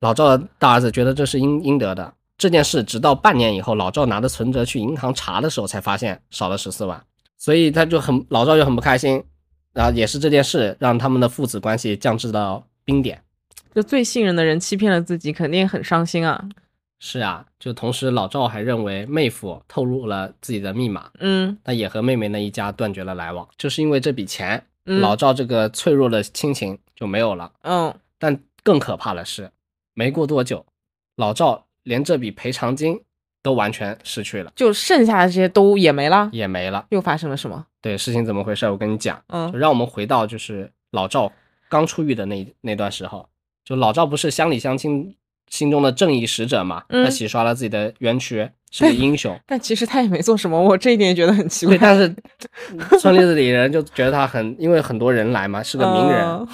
[0.00, 2.14] 老赵的大儿子觉得这是应应得的。
[2.36, 7.02] 这件事直到半年以后，老赵拿着存折去银行查的时候，才发现少了十四万，
[7.36, 9.22] 所以他就很老赵就很不开心。
[9.72, 13.22] 然后也是这件事让他们的父子关系降至到冰点。
[13.74, 16.48] 就最信任的人欺骗了自己，肯定很伤心啊。
[17.00, 23.46] 是啊，就同时老赵还认为妹夫透露了自己的密码，嗯，那也和妹妹那一家断绝了来往。
[23.58, 27.52] 就是因为这笔钱，老赵这个脆弱的亲情就没有了。
[27.62, 29.50] 嗯，但更可怕的是。
[29.96, 30.66] 没过多久，
[31.16, 33.00] 老赵连这笔赔偿金
[33.42, 36.84] 都完全失去了，就剩下的这些都也没了，也没了。
[36.88, 37.64] 又发生了什么？
[37.80, 38.68] 对，事情怎么回事？
[38.68, 41.30] 我跟你讲，嗯，就让我们回到就是老赵
[41.68, 43.28] 刚出狱的那那段时候，
[43.64, 45.14] 就老赵不是乡里乡亲
[45.48, 49.38] 心中的正义使者嘛，他洗刷了自己的冤屈，是个英雄。
[49.46, 51.78] 但其实他也没做什么，我这一点也觉得很奇怪。
[51.78, 52.12] 但是
[52.98, 56.48] 村里子里人就觉得他很，因为很多人来嘛，是个名人。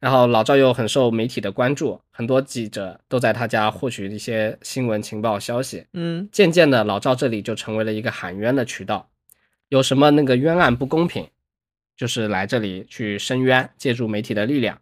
[0.00, 5.86] 然后老赵又很受媒体的关注，很多记者都在他家获取一些新闻情报消息。
[5.92, 9.10] 嗯，渐渐的，老赵这里就成为了一个喊冤的渠道，
[9.68, 11.28] 有什么那个冤案不公平，
[11.96, 14.78] 就是来这里去申冤，借助媒体的力量。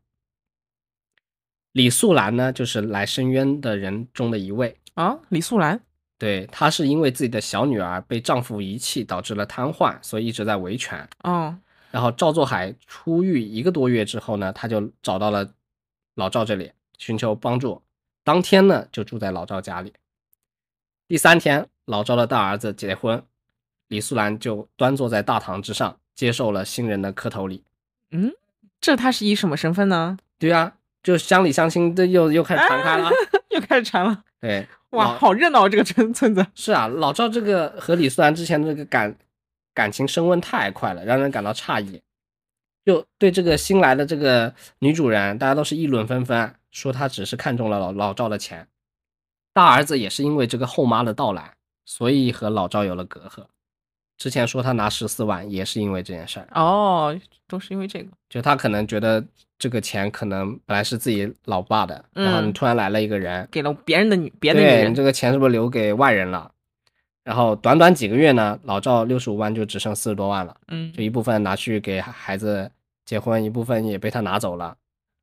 [1.72, 5.18] 李素兰呢，就是来申冤的人中的一位啊。
[5.31, 5.81] 李素兰，
[6.18, 11.09] 对，她是因为自己的小女儿被丈夫遗弃，导致了瘫痪，所以一直在维权。
[11.22, 11.57] 哦。
[11.96, 15.48] 然后赵作海出狱一个多月之后呢，他就找到了
[16.14, 17.80] 老赵这里寻求帮助。
[18.22, 19.94] 当天呢，就住在老赵家里。
[21.09, 23.22] 第三天，老赵的大儿子结婚，
[23.88, 27.64] 李素兰就端坐在大堂之上，接受了新人的磕头礼。
[28.11, 28.30] 嗯，
[28.78, 30.18] 这他是以什么身份呢？
[30.38, 33.11] 对啊，就乡里乡亲，这又又开始传开了，
[33.48, 34.22] 又开始传了。
[34.38, 36.46] 对，哇，好热闹这个村村子。
[36.54, 39.16] 是啊，老赵这个和李素兰之前这个感。
[39.76, 42.00] 感情升温太快了，让人感到诧异。
[42.82, 48.66] 就对这个新来的这个女主人，大家都是议论纷纷，说她只是看中了老老赵的钱。
[49.52, 51.52] 大儿子也是因为这个后妈的到来，
[51.84, 53.44] 所以和老赵有了隔阂。
[54.16, 56.48] 之前说他拿十四万，也是因为这件事儿。
[56.54, 57.14] 哦，
[57.46, 58.06] 都是因为这个。
[58.30, 59.22] 就他可能觉得
[59.58, 66.50] 这个钱可能本来是自己老爸的，然后你突然来了一个人，给了别人的女别的女人，这个钱是不是留给外人了？
[67.26, 70.56] 然后短短几个月呢，老赵六十五万就只剩四十多万了。
[70.68, 72.70] 嗯，就一部分拿去给孩子
[73.04, 74.76] 结婚，一部分也被他拿走了。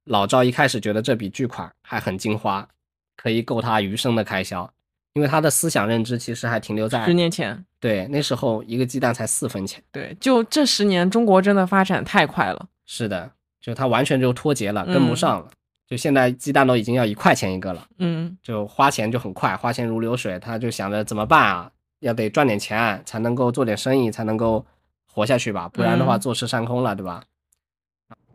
[0.04, 2.68] 老赵一开始觉得这笔巨款还很金花，
[3.16, 4.70] 可以够他余生的开销，
[5.14, 7.64] 因为他的思想认知其实还停留在十年前。
[7.80, 9.82] 对，那时候一个鸡蛋才四分钱。
[9.90, 12.68] 对，就这十年，中国真的发展太快了。
[12.86, 15.50] 是的，就他完全就脱节了，跟不上了。
[15.88, 17.88] 就现在鸡蛋都已经要一块钱一个了。
[18.00, 21.72] 嗯，就花钱就很快，花钱如流水，他就想着怎么办啊？
[22.04, 24.66] 要得赚点钱才能够做点生意，才能够
[25.06, 27.24] 活下去吧，不然的话坐吃山空了，对吧？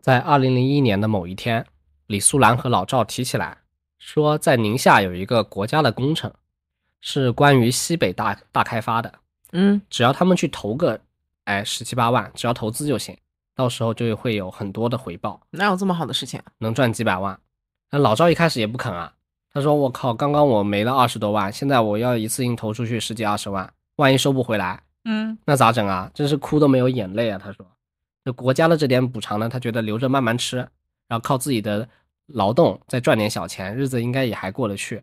[0.01, 1.65] 在二零零一年的某一天，
[2.07, 3.59] 李素兰和老赵提起来，
[3.99, 6.33] 说在宁夏有一个国家的工程，
[6.99, 9.13] 是关于西北大大开发的。
[9.51, 10.99] 嗯，只要他们去投个，
[11.43, 13.15] 哎，十七八万，只要投资就行，
[13.53, 15.39] 到时候就会有很多的回报。
[15.51, 16.41] 哪有这么好的事情？
[16.57, 17.39] 能赚几百万？
[17.91, 19.13] 那老赵一开始也不肯啊。
[19.51, 26.09] 他说：“我靠，刚刚我没了二十多万，现在我要一次性投出去十几二十万，万一收不回来，嗯，那咋整啊？
[26.13, 27.65] 真是哭都没有眼泪啊！”他说
[28.23, 30.57] ：“这国家的这点补偿呢，他觉得留着慢慢吃，
[31.07, 31.89] 然后靠自己的
[32.27, 35.01] 劳动再赚点小钱，日子应该也还过得去。”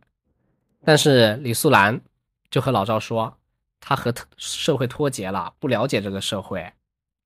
[0.84, 2.00] 但是李素兰
[2.48, 3.36] 就和老赵说
[3.80, 6.72] ：“他和社会脱节了，不了解这个社会，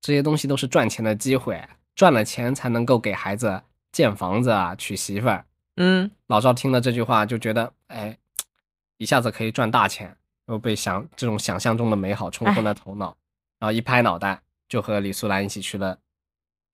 [0.00, 1.62] 这些东西都是赚钱的机会，
[1.94, 3.60] 赚了钱才能够给孩子
[3.92, 5.44] 建房子啊，娶媳妇儿。”
[5.82, 8.14] 嗯，老赵听了这句话就觉得，哎，
[8.98, 10.14] 一下子可以赚大钱，
[10.46, 13.16] 又被想这种想象中的美好冲昏了头脑，
[13.58, 15.96] 然后一拍脑袋就和李素兰一起去了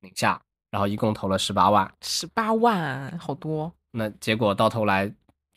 [0.01, 1.89] 宁夏，然后一共投了十八万。
[2.03, 3.73] 十八万，好多。
[3.93, 5.09] 那结果到头来，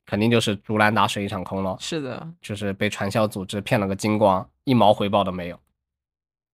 [0.06, 5.60] 肯定就是竹篮打水一场空了，是的，就是被传销组织骗了个精光，一毛回报都没有。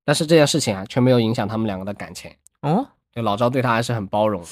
[0.06, 2.34] 但是这件事情啊，却没有影响他们两个的感情。
[2.62, 4.48] 哦，就老赵对他还是很包容的。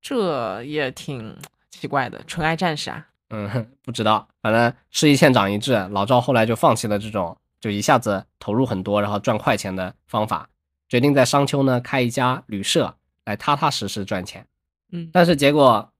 [0.00, 1.34] 这也挺
[1.78, 3.06] 奇怪的，纯爱战士啊。
[3.30, 10.48] 嗯， 不知道，反正事一堑长一智，老赵后来就放弃了这种就一下子投入很多然后赚快钱的方法，
[10.88, 14.46] 决定在商丘呢开一家旅社来踏踏实实赚钱。
[14.92, 15.92] 嗯，但是结果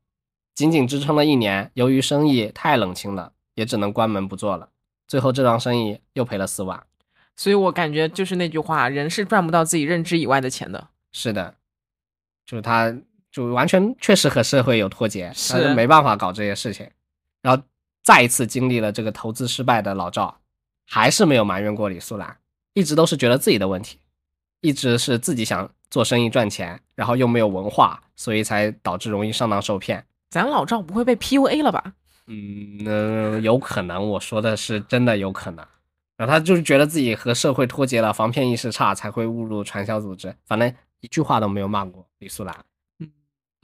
[0.55, 4.69] 仅仅支撑了一年，由于生意太冷清了，也只能关门不做了。
[5.09, 6.83] 最后这桩生意又赔了四万。
[7.37, 10.89] 所以我感觉就是那句话，人是赚不到自己认知以外的钱的。
[11.11, 11.57] 是的，
[12.47, 12.95] 就是他
[13.35, 16.89] 就完全确实和社会有脱节，是没办法搞这些事情。
[17.43, 17.61] 然后
[18.05, 20.39] 再一次经历了这个投资失败的老赵，
[20.87, 22.37] 还是没有埋怨过李素兰，
[22.75, 23.99] 一直都是觉得自己的问题，
[24.61, 30.07] 一直是自己想做生意赚钱，然后又没有文化，所以才导致容易上当受骗。
[30.31, 31.93] 咱老赵不会被 PUA 了吧？
[32.29, 35.67] 嗯，那有可能，我说的是真的有可能。
[36.17, 40.33] 然后他就是觉得自己和社会脱节了，防骗意识差，才会误入传销组织。
[40.47, 42.55] 反正一句话都没有骂过李素兰。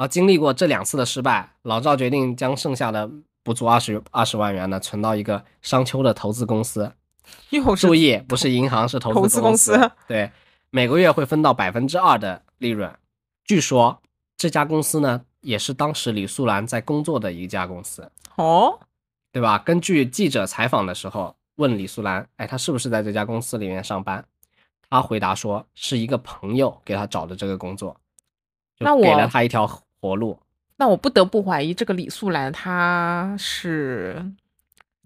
[0.01, 3.11] 嗯，然后经历过这两次的失败，老赵决定将剩下的
[3.43, 6.91] 不足二十二十万元呢，存到一个商丘的投资公司。
[7.51, 10.33] 又注意，不是银行，是投投资公司对，
[10.71, 12.91] 每个月会分到百分之二的利润。
[13.45, 14.01] 据说
[14.39, 18.11] 这家公司呢，也是当时李素兰在工作的一家公司。
[18.37, 18.81] 哦，
[19.31, 19.59] 对吧？
[19.59, 24.25] 根据记者采访的时候问李素兰，哎，她是不是在这家公司里面上班？
[24.89, 27.95] 她回答说是一个朋友给她找的这个工作，
[28.77, 29.67] 就那我给了她一条
[30.01, 30.39] 活路。
[30.77, 34.25] 那我不得不怀疑这个李素兰她是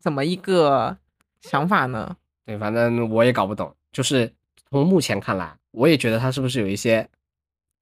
[0.01, 0.97] 怎么一个
[1.41, 2.17] 想法呢？
[2.47, 4.33] 对，反正我也搞不懂，就是
[4.71, 7.09] 从目前看来，我也觉得他是不是有一些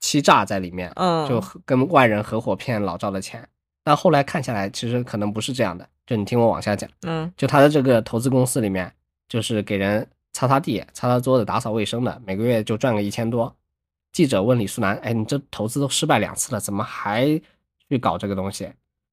[0.00, 3.46] 欺诈在里面，嗯，就跟外人合伙骗老赵的钱。
[3.84, 5.88] 但后来看下来，其实可能不是这样的。
[6.06, 6.88] 就你听我往下讲。
[7.02, 8.92] 嗯就他的这个投资公司里面，
[9.28, 13.54] 就是给人擦擦地、擦擦桌子、打扫卫生的，每个月就赚个一千多。
[14.12, 17.40] 记者问李素兰：“哎，你这投资都失败两次了，怎么还
[17.88, 18.70] 去搞这个东西？”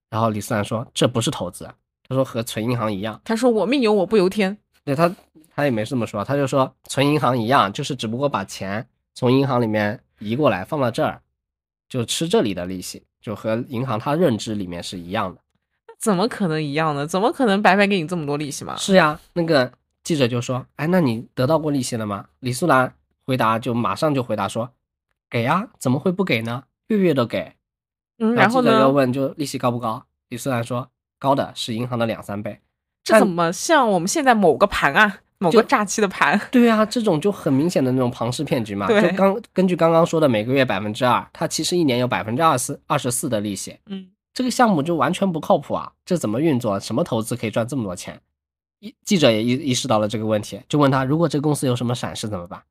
[0.10, 1.70] 然后李素兰说：“这不是投资，
[2.08, 3.20] 他说和存银行一样。
[3.24, 4.58] 他说我命由我不由天。
[4.84, 5.14] 对他，
[5.56, 11.22] 他也没这么说，他就说存银行一样，就是只不过把钱从银行里面移过来放到这儿，
[11.88, 15.42] 就吃这里的利息，就和银行他认知里面是一样的。
[16.00, 17.06] 怎么可能一样呢？
[17.06, 18.76] 怎么可能白白给你这么多利息嘛？
[18.78, 19.72] 是呀，那个
[20.04, 22.92] 记者就说：“哎，那你得到过利息了吗？”李素兰
[23.26, 24.72] 回答就马上就回答说
[25.30, 26.64] ：“给呀，怎么会不给呢？
[26.88, 27.54] 月月都给。
[28.18, 28.92] 嗯，然后记者又？
[28.92, 30.06] 问就利息高不高？
[30.30, 30.90] 李素兰说
[31.20, 32.60] ：“高的是银行的两三倍。
[33.04, 38.88] 这怎么像我们现在某个盘啊，某个诈欺的盘？”对啊，这种就很明显的那种庞氏骗局嘛。
[38.88, 43.78] 对就刚根据刚刚说的每个月百分之二，它其实一年有百分之二十二十四的利息。
[43.86, 45.94] 嗯，这个项目就完全不靠谱啊！
[46.06, 46.80] 这怎么运作？
[46.80, 48.20] 什么投资可以赚这么多钱？
[48.80, 52.62] 一记者也意意识到了这个问题，就问他：如果这个公司有什么闪失怎么办？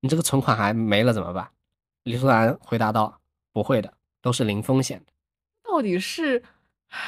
[0.00, 1.48] 你这个存款还没了怎么办？
[2.04, 3.20] 李素兰回答道：
[3.52, 5.12] 不会的，都是零风险的。
[5.62, 6.42] 到底是，
[6.88, 6.98] 唉，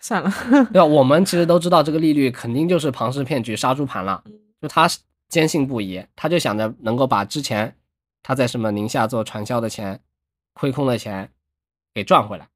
[0.00, 0.30] 算了。
[0.72, 0.84] 对吧？
[0.84, 4.22] 我们其实都知道这个利率肯定就是庞氏骗局、杀猪盘了。
[4.60, 7.76] 就他是坚信不疑，他就想着能够把之前
[8.22, 10.00] 他在什么宁夏做传销的钱、
[10.52, 11.30] 亏空的钱
[11.92, 12.48] 给赚回来。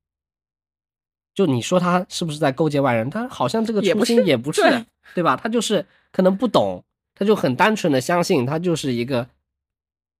[1.34, 3.08] 就你说他是不是在勾结外人？
[3.08, 5.36] 他好像这个初心也不是也不是，对对吧？
[5.36, 9.28] 他就是可能不懂，他就很单纯的相信他就是一个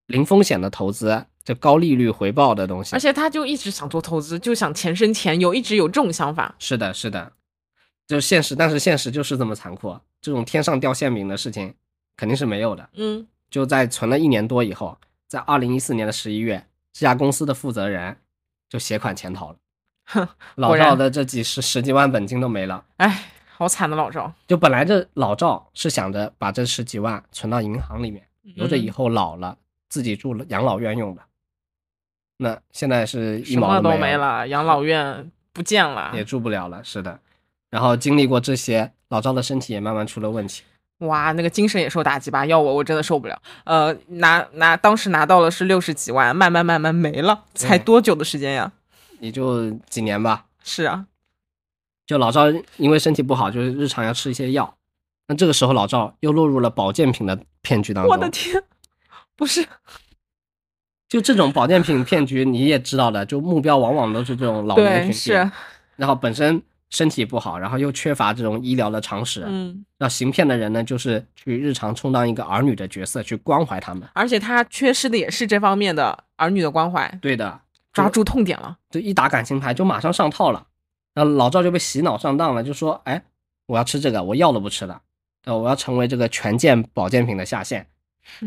[0.05, 2.95] 零风险的投资，就高利率回报的东西。
[2.95, 6.55] 而且他就一直想做投资，就想钱生钱，有一直有这种想法。
[6.59, 7.33] 是的，是的，
[8.07, 11.73] 就现实，但是现实就是这么残酷，这种天上掉馅饼的事情
[12.17, 12.89] 肯定是没有的。
[12.93, 14.97] 嗯，就在存了一年多以后，
[15.27, 18.17] 在二零一四年的十一月，这家公司的负责人
[18.67, 19.57] 就携款潜逃了，
[20.05, 22.83] 哼，老赵的这几十十几万本金都没了。
[22.97, 23.25] 哎，
[23.55, 24.31] 好惨的老赵。
[24.47, 31.21] 就本来这老赵是想着把这十几万存到银行里面，留着以嗯后老了自己住了养老院用的。
[32.41, 36.11] 那现在是一毛都没没了，养老院不见了。
[36.13, 36.81] 也住不了了。
[36.83, 37.19] 是的，
[37.69, 40.63] 然后经历过这些，老赵的身体也慢慢出了问题。
[40.99, 42.45] 哇，那个精神也受打击吧？
[42.45, 43.41] 要我我真的受不了。
[43.65, 48.71] 呃，拿拿当时拿到了是六十几万，慢慢慢慢没了，才多久的时间呀？
[49.19, 50.45] 也就几年吧。
[50.63, 51.07] 是啊，
[52.05, 54.75] 就老赵因为身体不好，就是日常要吃一些药。
[55.27, 58.11] 那这个时候老赵又落入了保健品的骗局当中。
[58.11, 58.63] 我的天，
[59.35, 59.65] 不是，
[61.09, 65.17] 就这种保健品骗局，你也知道的，就目标往往都是这种老年群体。
[65.17, 65.51] 是，
[65.95, 74.07] 然后本身身体不好，然后又缺乏这种医疗的常识，嗯，那行骗的人呢，就是去日常充当一个儿女的角色，去关怀他们。
[74.13, 77.59] 而且他缺失的也是这方面的儿女的关怀，对的，
[77.91, 78.77] 抓住痛点了。
[78.91, 80.67] 就一打感情牌就马上上套了，
[81.15, 83.23] 然后老赵就被洗脑上当了，就说：“哎，
[83.65, 85.01] 我要吃这个，我药都不吃了，
[85.45, 87.87] 呃，我要成为这个权健保健品的下线，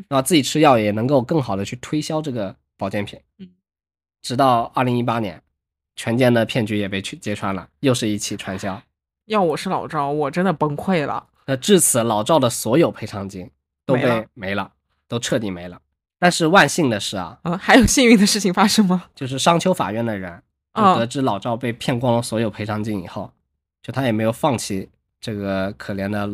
[0.09, 3.49] 然后自己吃药也能够更好的去推销这个保健品。”嗯，
[4.21, 5.43] 直到二零一八年，
[5.97, 8.83] 权健的骗局也被去揭穿了，又是一起传销。
[9.27, 11.29] 要我是老赵，我真的崩溃了。
[11.47, 13.51] 那至此，老赵的所有赔偿金
[13.85, 14.73] 都被没了没了，
[15.09, 15.81] 都彻底没了。
[16.19, 19.07] 但是万幸的是啊，啊，还有幸运的事情发生吗？
[19.15, 20.43] 就是商丘法院的人
[20.75, 23.33] 就啊得知老赵被骗光了所有赔偿金以后，
[23.83, 24.89] 就他也没有放弃
[25.21, 26.29] 这个可怜的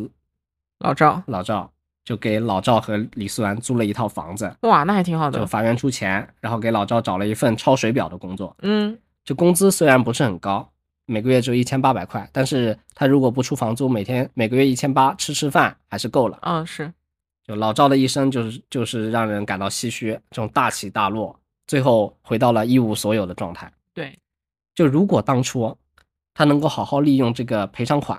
[0.78, 1.72] 老赵，老赵，
[2.08, 5.38] 就给老赵和李素兰租了一套房子，哇，那还挺好的。
[5.38, 8.56] 就法院出钱，然后给老赵找了一份抄水表的工作。
[8.62, 10.66] 嗯，就工资虽然不是很高，
[11.04, 16.38] 每个月只有一千八百块，但是他如果不出房租，每天每个月一千八，吃吃饭还是够了。
[16.40, 16.90] 啊，是，
[17.46, 23.70] 就老赵的一生就是就是让人感到唏嘘，这种大起大落，最后回到了一无所有的状态。
[23.92, 24.18] 对，
[24.74, 25.76] 就如果当初
[26.32, 28.18] 他能够好好利用这个赔偿款，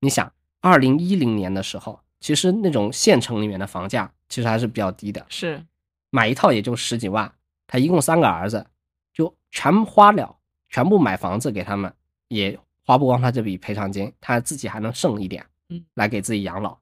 [0.00, 5.64] 你想，二零一零年的时候，其实那种县城里面的房价其实还是比较低的，是，
[6.10, 7.32] 买一套也就十几万。
[7.66, 8.66] 他一共三个儿子，
[9.12, 10.36] 就全花了，
[10.68, 11.92] 全部买房子给他们，
[12.28, 16.78] 也花不光他这笔赔偿金，他自己还能剩一点，嗯，来给自己养老。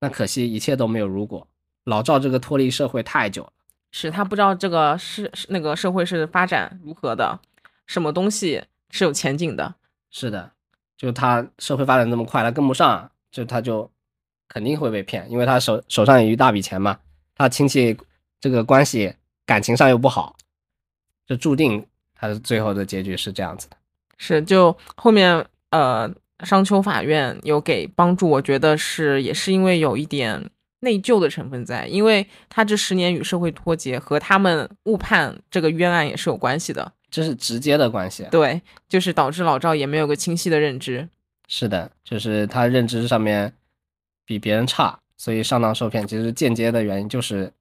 [0.00, 1.46] 那可惜一切都没有如果，
[1.84, 3.52] 老赵这个脱离社会太久了。
[3.92, 7.40] 是他不知道这个是是那个社会是发展如何的，
[7.86, 9.74] 什么东西是有前景的。
[10.10, 10.52] 是的，
[10.96, 13.90] 就他社会发展这么快，他跟不上，就他就
[14.52, 16.98] 肯定会被骗，因为他手手上有一大笔钱嘛，
[17.36, 17.96] 他亲戚
[18.40, 19.14] 这个关系
[19.46, 20.36] 感情上又不好，
[21.24, 23.76] 就注定他的最后的结局是这样子的。
[24.18, 26.12] 是，就后面呃，
[26.44, 36.92] 商丘法院有给帮助，我觉得是也是因为有一点内疚的成分在，因为他这十年与社会脱节，和他们误判这个冤案也是有关系的。
[37.08, 38.26] 这是直接的关系。
[38.30, 41.08] 对，就是导致老赵也没有个清晰的认知。
[41.48, 43.52] 是的，就是他认知上面
[44.30, 46.06] 比别人差，所以上当受骗。
[46.06, 47.52] 其实间接的原因就是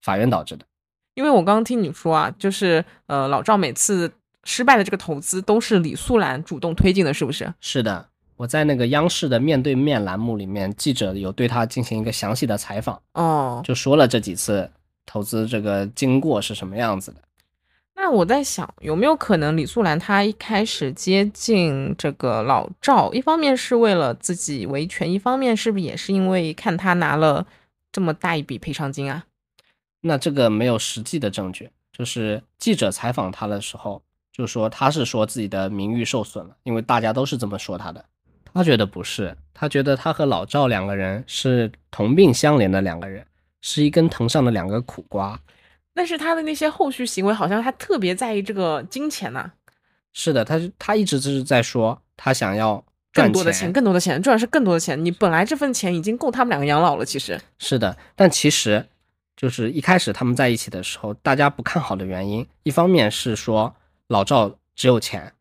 [0.00, 0.64] 法院导致的。
[1.12, 4.10] 因为我刚刚听你说啊，就是呃，老赵每次
[4.42, 7.52] 失败的这个投资都是李素兰主动推进的，是不是？
[7.60, 8.08] 是的，
[8.38, 14.70] 我在那个央视的面对面栏目里面，记者有对他进行一个详细的采访，哦，就说了这几次
[15.04, 17.18] 投资这个经过是什么样子的。
[17.98, 27.46] 那我在想，有没有可能李素兰她一开始接近这个老赵，一方面是为了自己维权，一方面是不是也是因为看他拿了
[27.90, 29.24] 这么大一笔赔偿金啊？
[30.02, 38.04] 那这个没有实际的证据，就是记者采访他的时候，就说他是说自己的名誉受损了，因为大家都是这么说他的。
[38.52, 43.26] 他觉得不是，他觉得他和老赵两个人是同病相怜的两个人，
[43.62, 45.40] 是一根藤上的两个苦瓜。
[45.96, 49.50] 但是他的那些后续行为，好像他特别在意这个金钱呐、
[50.12, 55.02] 是的，他他一直就是在说他想要赚更多的钱，更多的钱，重要是更多的钱。
[55.02, 58.86] 你本来这份钱已经够他们两个养老了，其实是的，但其实
[59.34, 63.74] 就是一开始他们在一起的时候，大家不看好的原因，一方面是说
[64.08, 65.32] 老赵只有钱，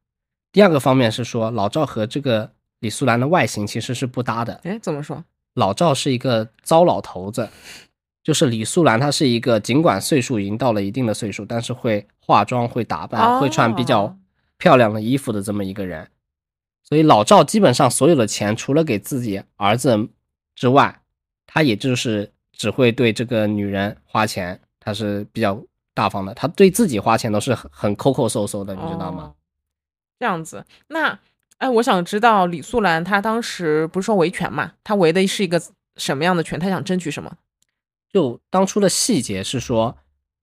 [0.54, 2.50] 第二个方面是说老赵和这个
[2.80, 4.62] 李素兰的外形其实是不搭的。
[4.64, 5.22] 哎，怎么说？
[5.54, 7.50] 老赵是一个糟老头子，
[8.26, 14.18] 就是李素兰她是一个尽管岁数已经到了一定的岁数，但是会化妆、会打扮、会穿比较哦
[14.58, 16.10] 漂亮的衣服的这么一个人。
[16.82, 20.10] 所以老赵基本上所有的钱，除了给自己儿子
[20.56, 21.02] 之外，
[21.46, 25.62] 他也就是只会对这个女人花钱，他是比较
[25.94, 26.34] 大方的。
[26.34, 29.24] 他对自己花钱都是很很抠抠搜搜的，你知道吗？
[29.24, 29.36] 哦？
[30.18, 31.20] 这样子，那
[31.60, 34.74] 哎，我想知道李素兰她当时不是说维权嘛？
[34.84, 35.62] 她维的是一个
[35.96, 36.60] 什么样的权？
[36.60, 37.38] 她想争取什么？
[38.16, 39.98] 就当初的细节是说，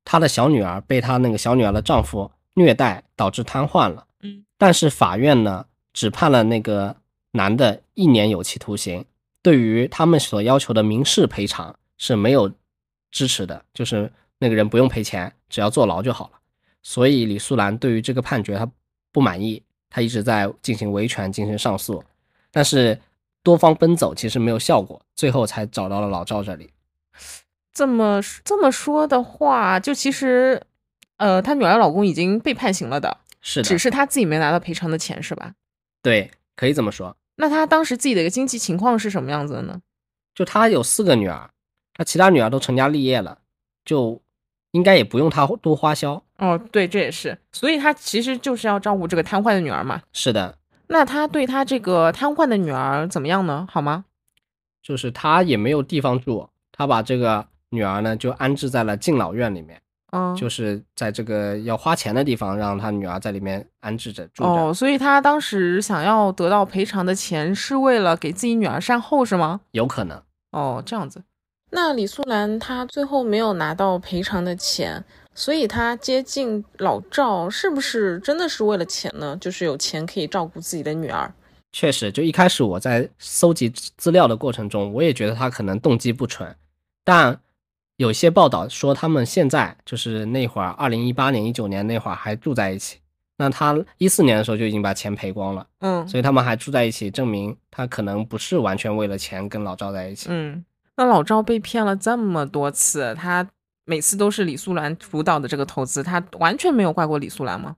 [0.05, 4.07] 她的小女儿被她那个小女儿的丈夫虐待，导致瘫痪了。
[4.20, 5.64] 嗯，但是法院呢，
[5.95, 6.95] 只判了那个
[7.31, 9.03] 男的一年有期徒刑，
[9.41, 12.53] 对于他们所要求的民事赔偿是没有
[13.11, 16.33] 支持的，就是那个人不用赔钱，只要坐牢就好了。
[16.83, 18.70] 所以李素兰对于这个判决她
[19.11, 22.05] 不满意，她一直在进行维权，进行上诉，
[22.51, 23.01] 但是
[23.43, 26.68] 多方奔走其实没有效果，最后才找到了老赵这里。
[27.73, 30.62] 这么这么说的话，就其实，
[31.16, 35.55] 呃，她女儿老公已经被判刑了的，是的，只是她自己没拿到赔偿的钱，是吧？
[36.03, 37.16] 对，可以这么说。
[37.37, 39.81] 那她当时自己的一个经济情况是什么样子的呢？
[40.35, 41.51] 就她有四个女儿，
[41.95, 43.39] 她其他女儿都成家立业了，
[43.85, 44.20] 就
[44.73, 46.23] 应该也不用她多花销。
[46.39, 50.03] 哦，对，这也是，所以她其实就是要照顾这个瘫痪的女儿嘛。
[50.12, 50.59] 是的，
[50.89, 53.66] 那她对她这个瘫痪的女儿怎么样呢？
[53.70, 54.05] 好吗？
[54.83, 59.81] 就是她也没有地方住，她把这个女儿呢就安置在了敬老院里面，
[60.12, 64.49] 嗯，就是在这个要花钱的地方，让他女儿在里面安置着住着。
[64.49, 69.62] 哦，所以他当时想要得到赔偿的钱，是为了给自己女儿善后，是吗？
[69.70, 70.23] 有可能。
[70.51, 71.23] 哦，这样子。
[71.70, 75.03] 那李素兰她最后没有拿到赔偿的钱，
[75.35, 79.35] 所以她接近老赵，是不是真的是为了钱呢？
[79.41, 81.33] 就是有钱可以照顾自己的女儿。
[81.73, 86.55] 确实，就一开始我在搜集资料的过程中，我也觉得他可能动机不纯，
[87.03, 87.41] 但
[88.03, 92.98] 有些报道说他们现在就是那会儿，二零一八年、一九年那会儿还住在一起。
[93.36, 100.26] 那他一四年的时候就已经把钱赔光了，嗯所以他们还住在一起，证明他可能不是完全为了钱跟老赵在一起。
[100.30, 100.64] 嗯，
[100.96, 103.48] 那老赵被骗了这么多次，他
[103.84, 107.76] 每次都是李素兰主导的这个投资，他完全没有怪过李素兰吗？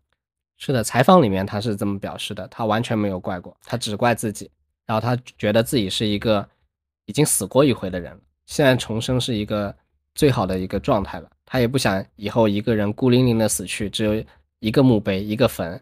[0.57, 4.51] 是的，采访里面他是这么表示的，他完全没有怪过，他只怪自己，
[4.87, 6.47] 然后他觉得自己是一个
[7.07, 9.75] 已经死过一回的人了，现在重生是一个
[10.15, 14.25] 最好的一个状态了，他也不想以后一个人孤零零的死去，只有
[14.61, 15.81] 一个墓碑一个坟，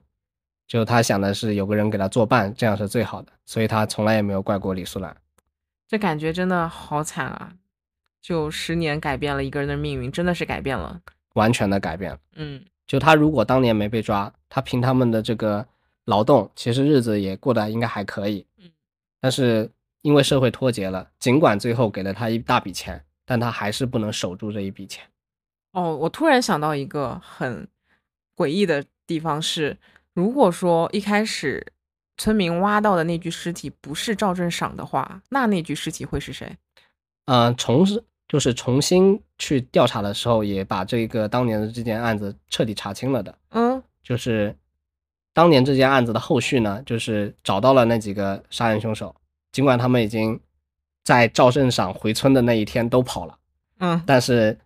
[0.67, 5.17] 就他想的是有个人给他作伴，这样是最好的，所以他从来也没有怪过李素兰。
[5.87, 7.53] 这感觉真的好惨啊！
[8.23, 11.01] 就十年改变了一个人的命运，真的是改变了。
[11.35, 12.19] 完全的改变了。
[12.37, 15.67] 嗯就他如果当年没被抓，他凭他们的这个
[16.05, 18.47] 劳动，其实日子也过得应该还可以。
[18.59, 18.71] 嗯，
[19.21, 19.71] 但是
[20.03, 25.05] 因为社会脱节了，尽管最后给了他一大笔钱，但他还是不能守住这一笔钱。
[25.73, 27.67] 哦，我突然想到一个很
[28.37, 29.79] 诡异的地方是，
[30.15, 31.67] 如果说一开始
[32.19, 36.57] 村民挖到的那具尸体不是赵正赏的话，那那具尸体会是谁？
[37.25, 43.39] 嗯、重是就是重新去调查的时候，也把这个当年的这件案子彻底查清了的。
[43.51, 44.55] 嗯就是
[45.33, 49.15] 当年这件案子的后续呢，就是找到了那几个杀人凶手，
[49.53, 50.39] 尽管他们已经
[51.05, 53.39] 在赵镇赏回村的那一天都跑了。
[53.79, 54.57] 嗯但是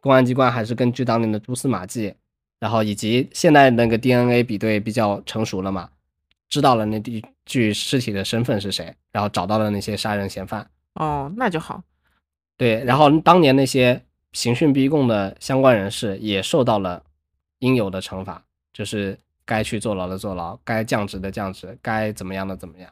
[0.00, 2.14] 公安机关还是根据当年的蛛丝马迹，
[2.58, 5.88] 然后以及现在那个 DNA 比对比较成熟了嘛，
[6.48, 10.68] 知道了那具具尸体的身份是谁，然后找到了那些杀人嫌犯。
[10.94, 11.82] 哦，那就好。
[12.56, 17.02] 对，然后当年那些刑讯逼供的相关人士也受到了
[17.58, 22.90] 应有的惩罚，就是该去坐牢的坐牢，该降职的降职，该怎么样的怎么样。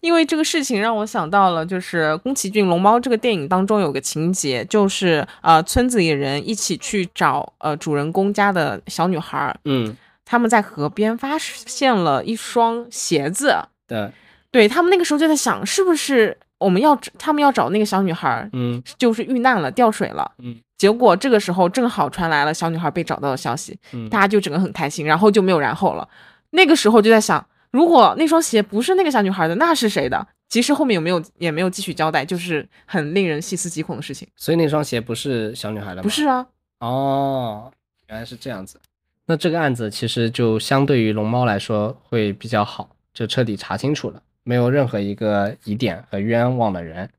[0.00, 13.54] 因为这个事情让我想到了，就是宫崎骏《龙猫》这个电影当中有个情节，就是呃村子里人一起去找呃主人公家的小女孩儿，嗯，他们在河边发现了一双鞋子，
[13.86, 14.10] 对，
[14.50, 20.56] 对他们那个时候就在想，是不是我们要他们要找那个小女孩儿，嗯就是遇难了掉水了，嗯。
[20.76, 26.06] 结果这个时候正好传来了小女孩被找到的消息，嗯大家就整个很开心，然后就没有然后了。
[26.50, 27.44] 那个时候就在想，
[27.74, 30.24] 如果那双鞋不是那个小女孩的，那是谁的？
[30.48, 34.28] 其实后面有没有也没有继续交代，就是很令人细思极恐的事情。
[34.36, 36.02] 所以那双鞋不是小女孩的吗？
[36.04, 36.46] 不是啊，
[36.78, 37.72] 哦，
[38.08, 38.78] 原来是这样子。
[39.26, 47.10] 那这个案子其实就相对于龙猫来说会比较好，就彻底查清楚了，没有任何一个疑点和冤枉的人。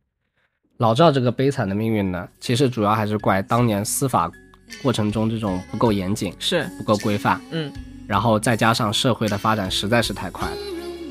[0.78, 4.32] 老赵这个悲惨的命运呢，其实主要还是怪当年司法
[4.82, 7.74] 过程中这种不够严谨、是，不够规范，嗯，
[8.08, 10.58] 然后再加上社会的发展实在是太快了，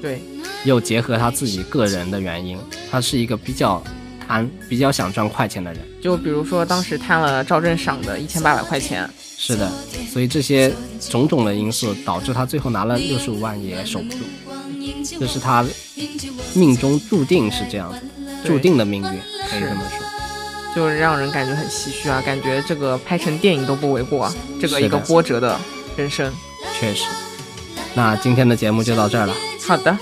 [0.01, 0.23] 对，
[0.65, 2.59] 又结合他自己个人的原因，
[2.91, 3.83] 他是一个比较
[4.27, 5.83] 贪、比较想赚快钱的人。
[6.01, 9.71] 就比如说当时贪了赵正赏的一千八百块钱，是的，
[10.13, 14.19] 所以这些种种的因素导致他最后拿了六十五万也守不住，
[15.19, 15.65] 这是他
[16.55, 17.99] 命中注定是这样子，
[18.45, 19.21] 注定的命运，
[19.51, 20.05] 可以这么说。
[20.77, 25.59] 就是让人感觉很唏嘘啊，感觉这个拍成电影都不为过啊，这个一个波折的
[25.97, 26.33] 人生。
[26.79, 27.05] 确实。
[27.95, 29.35] 那今天的节目就到这儿了，
[29.67, 29.97] 好的，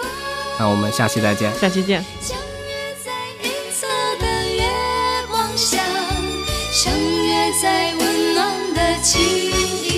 [0.59, 1.53] 那我们下期再见。
[1.59, 2.05] 下期见。
[2.21, 3.11] 相约在
[3.43, 3.87] 银色
[4.19, 4.63] 的月
[5.31, 5.79] 光下，
[6.73, 9.92] 相约在温暖的情意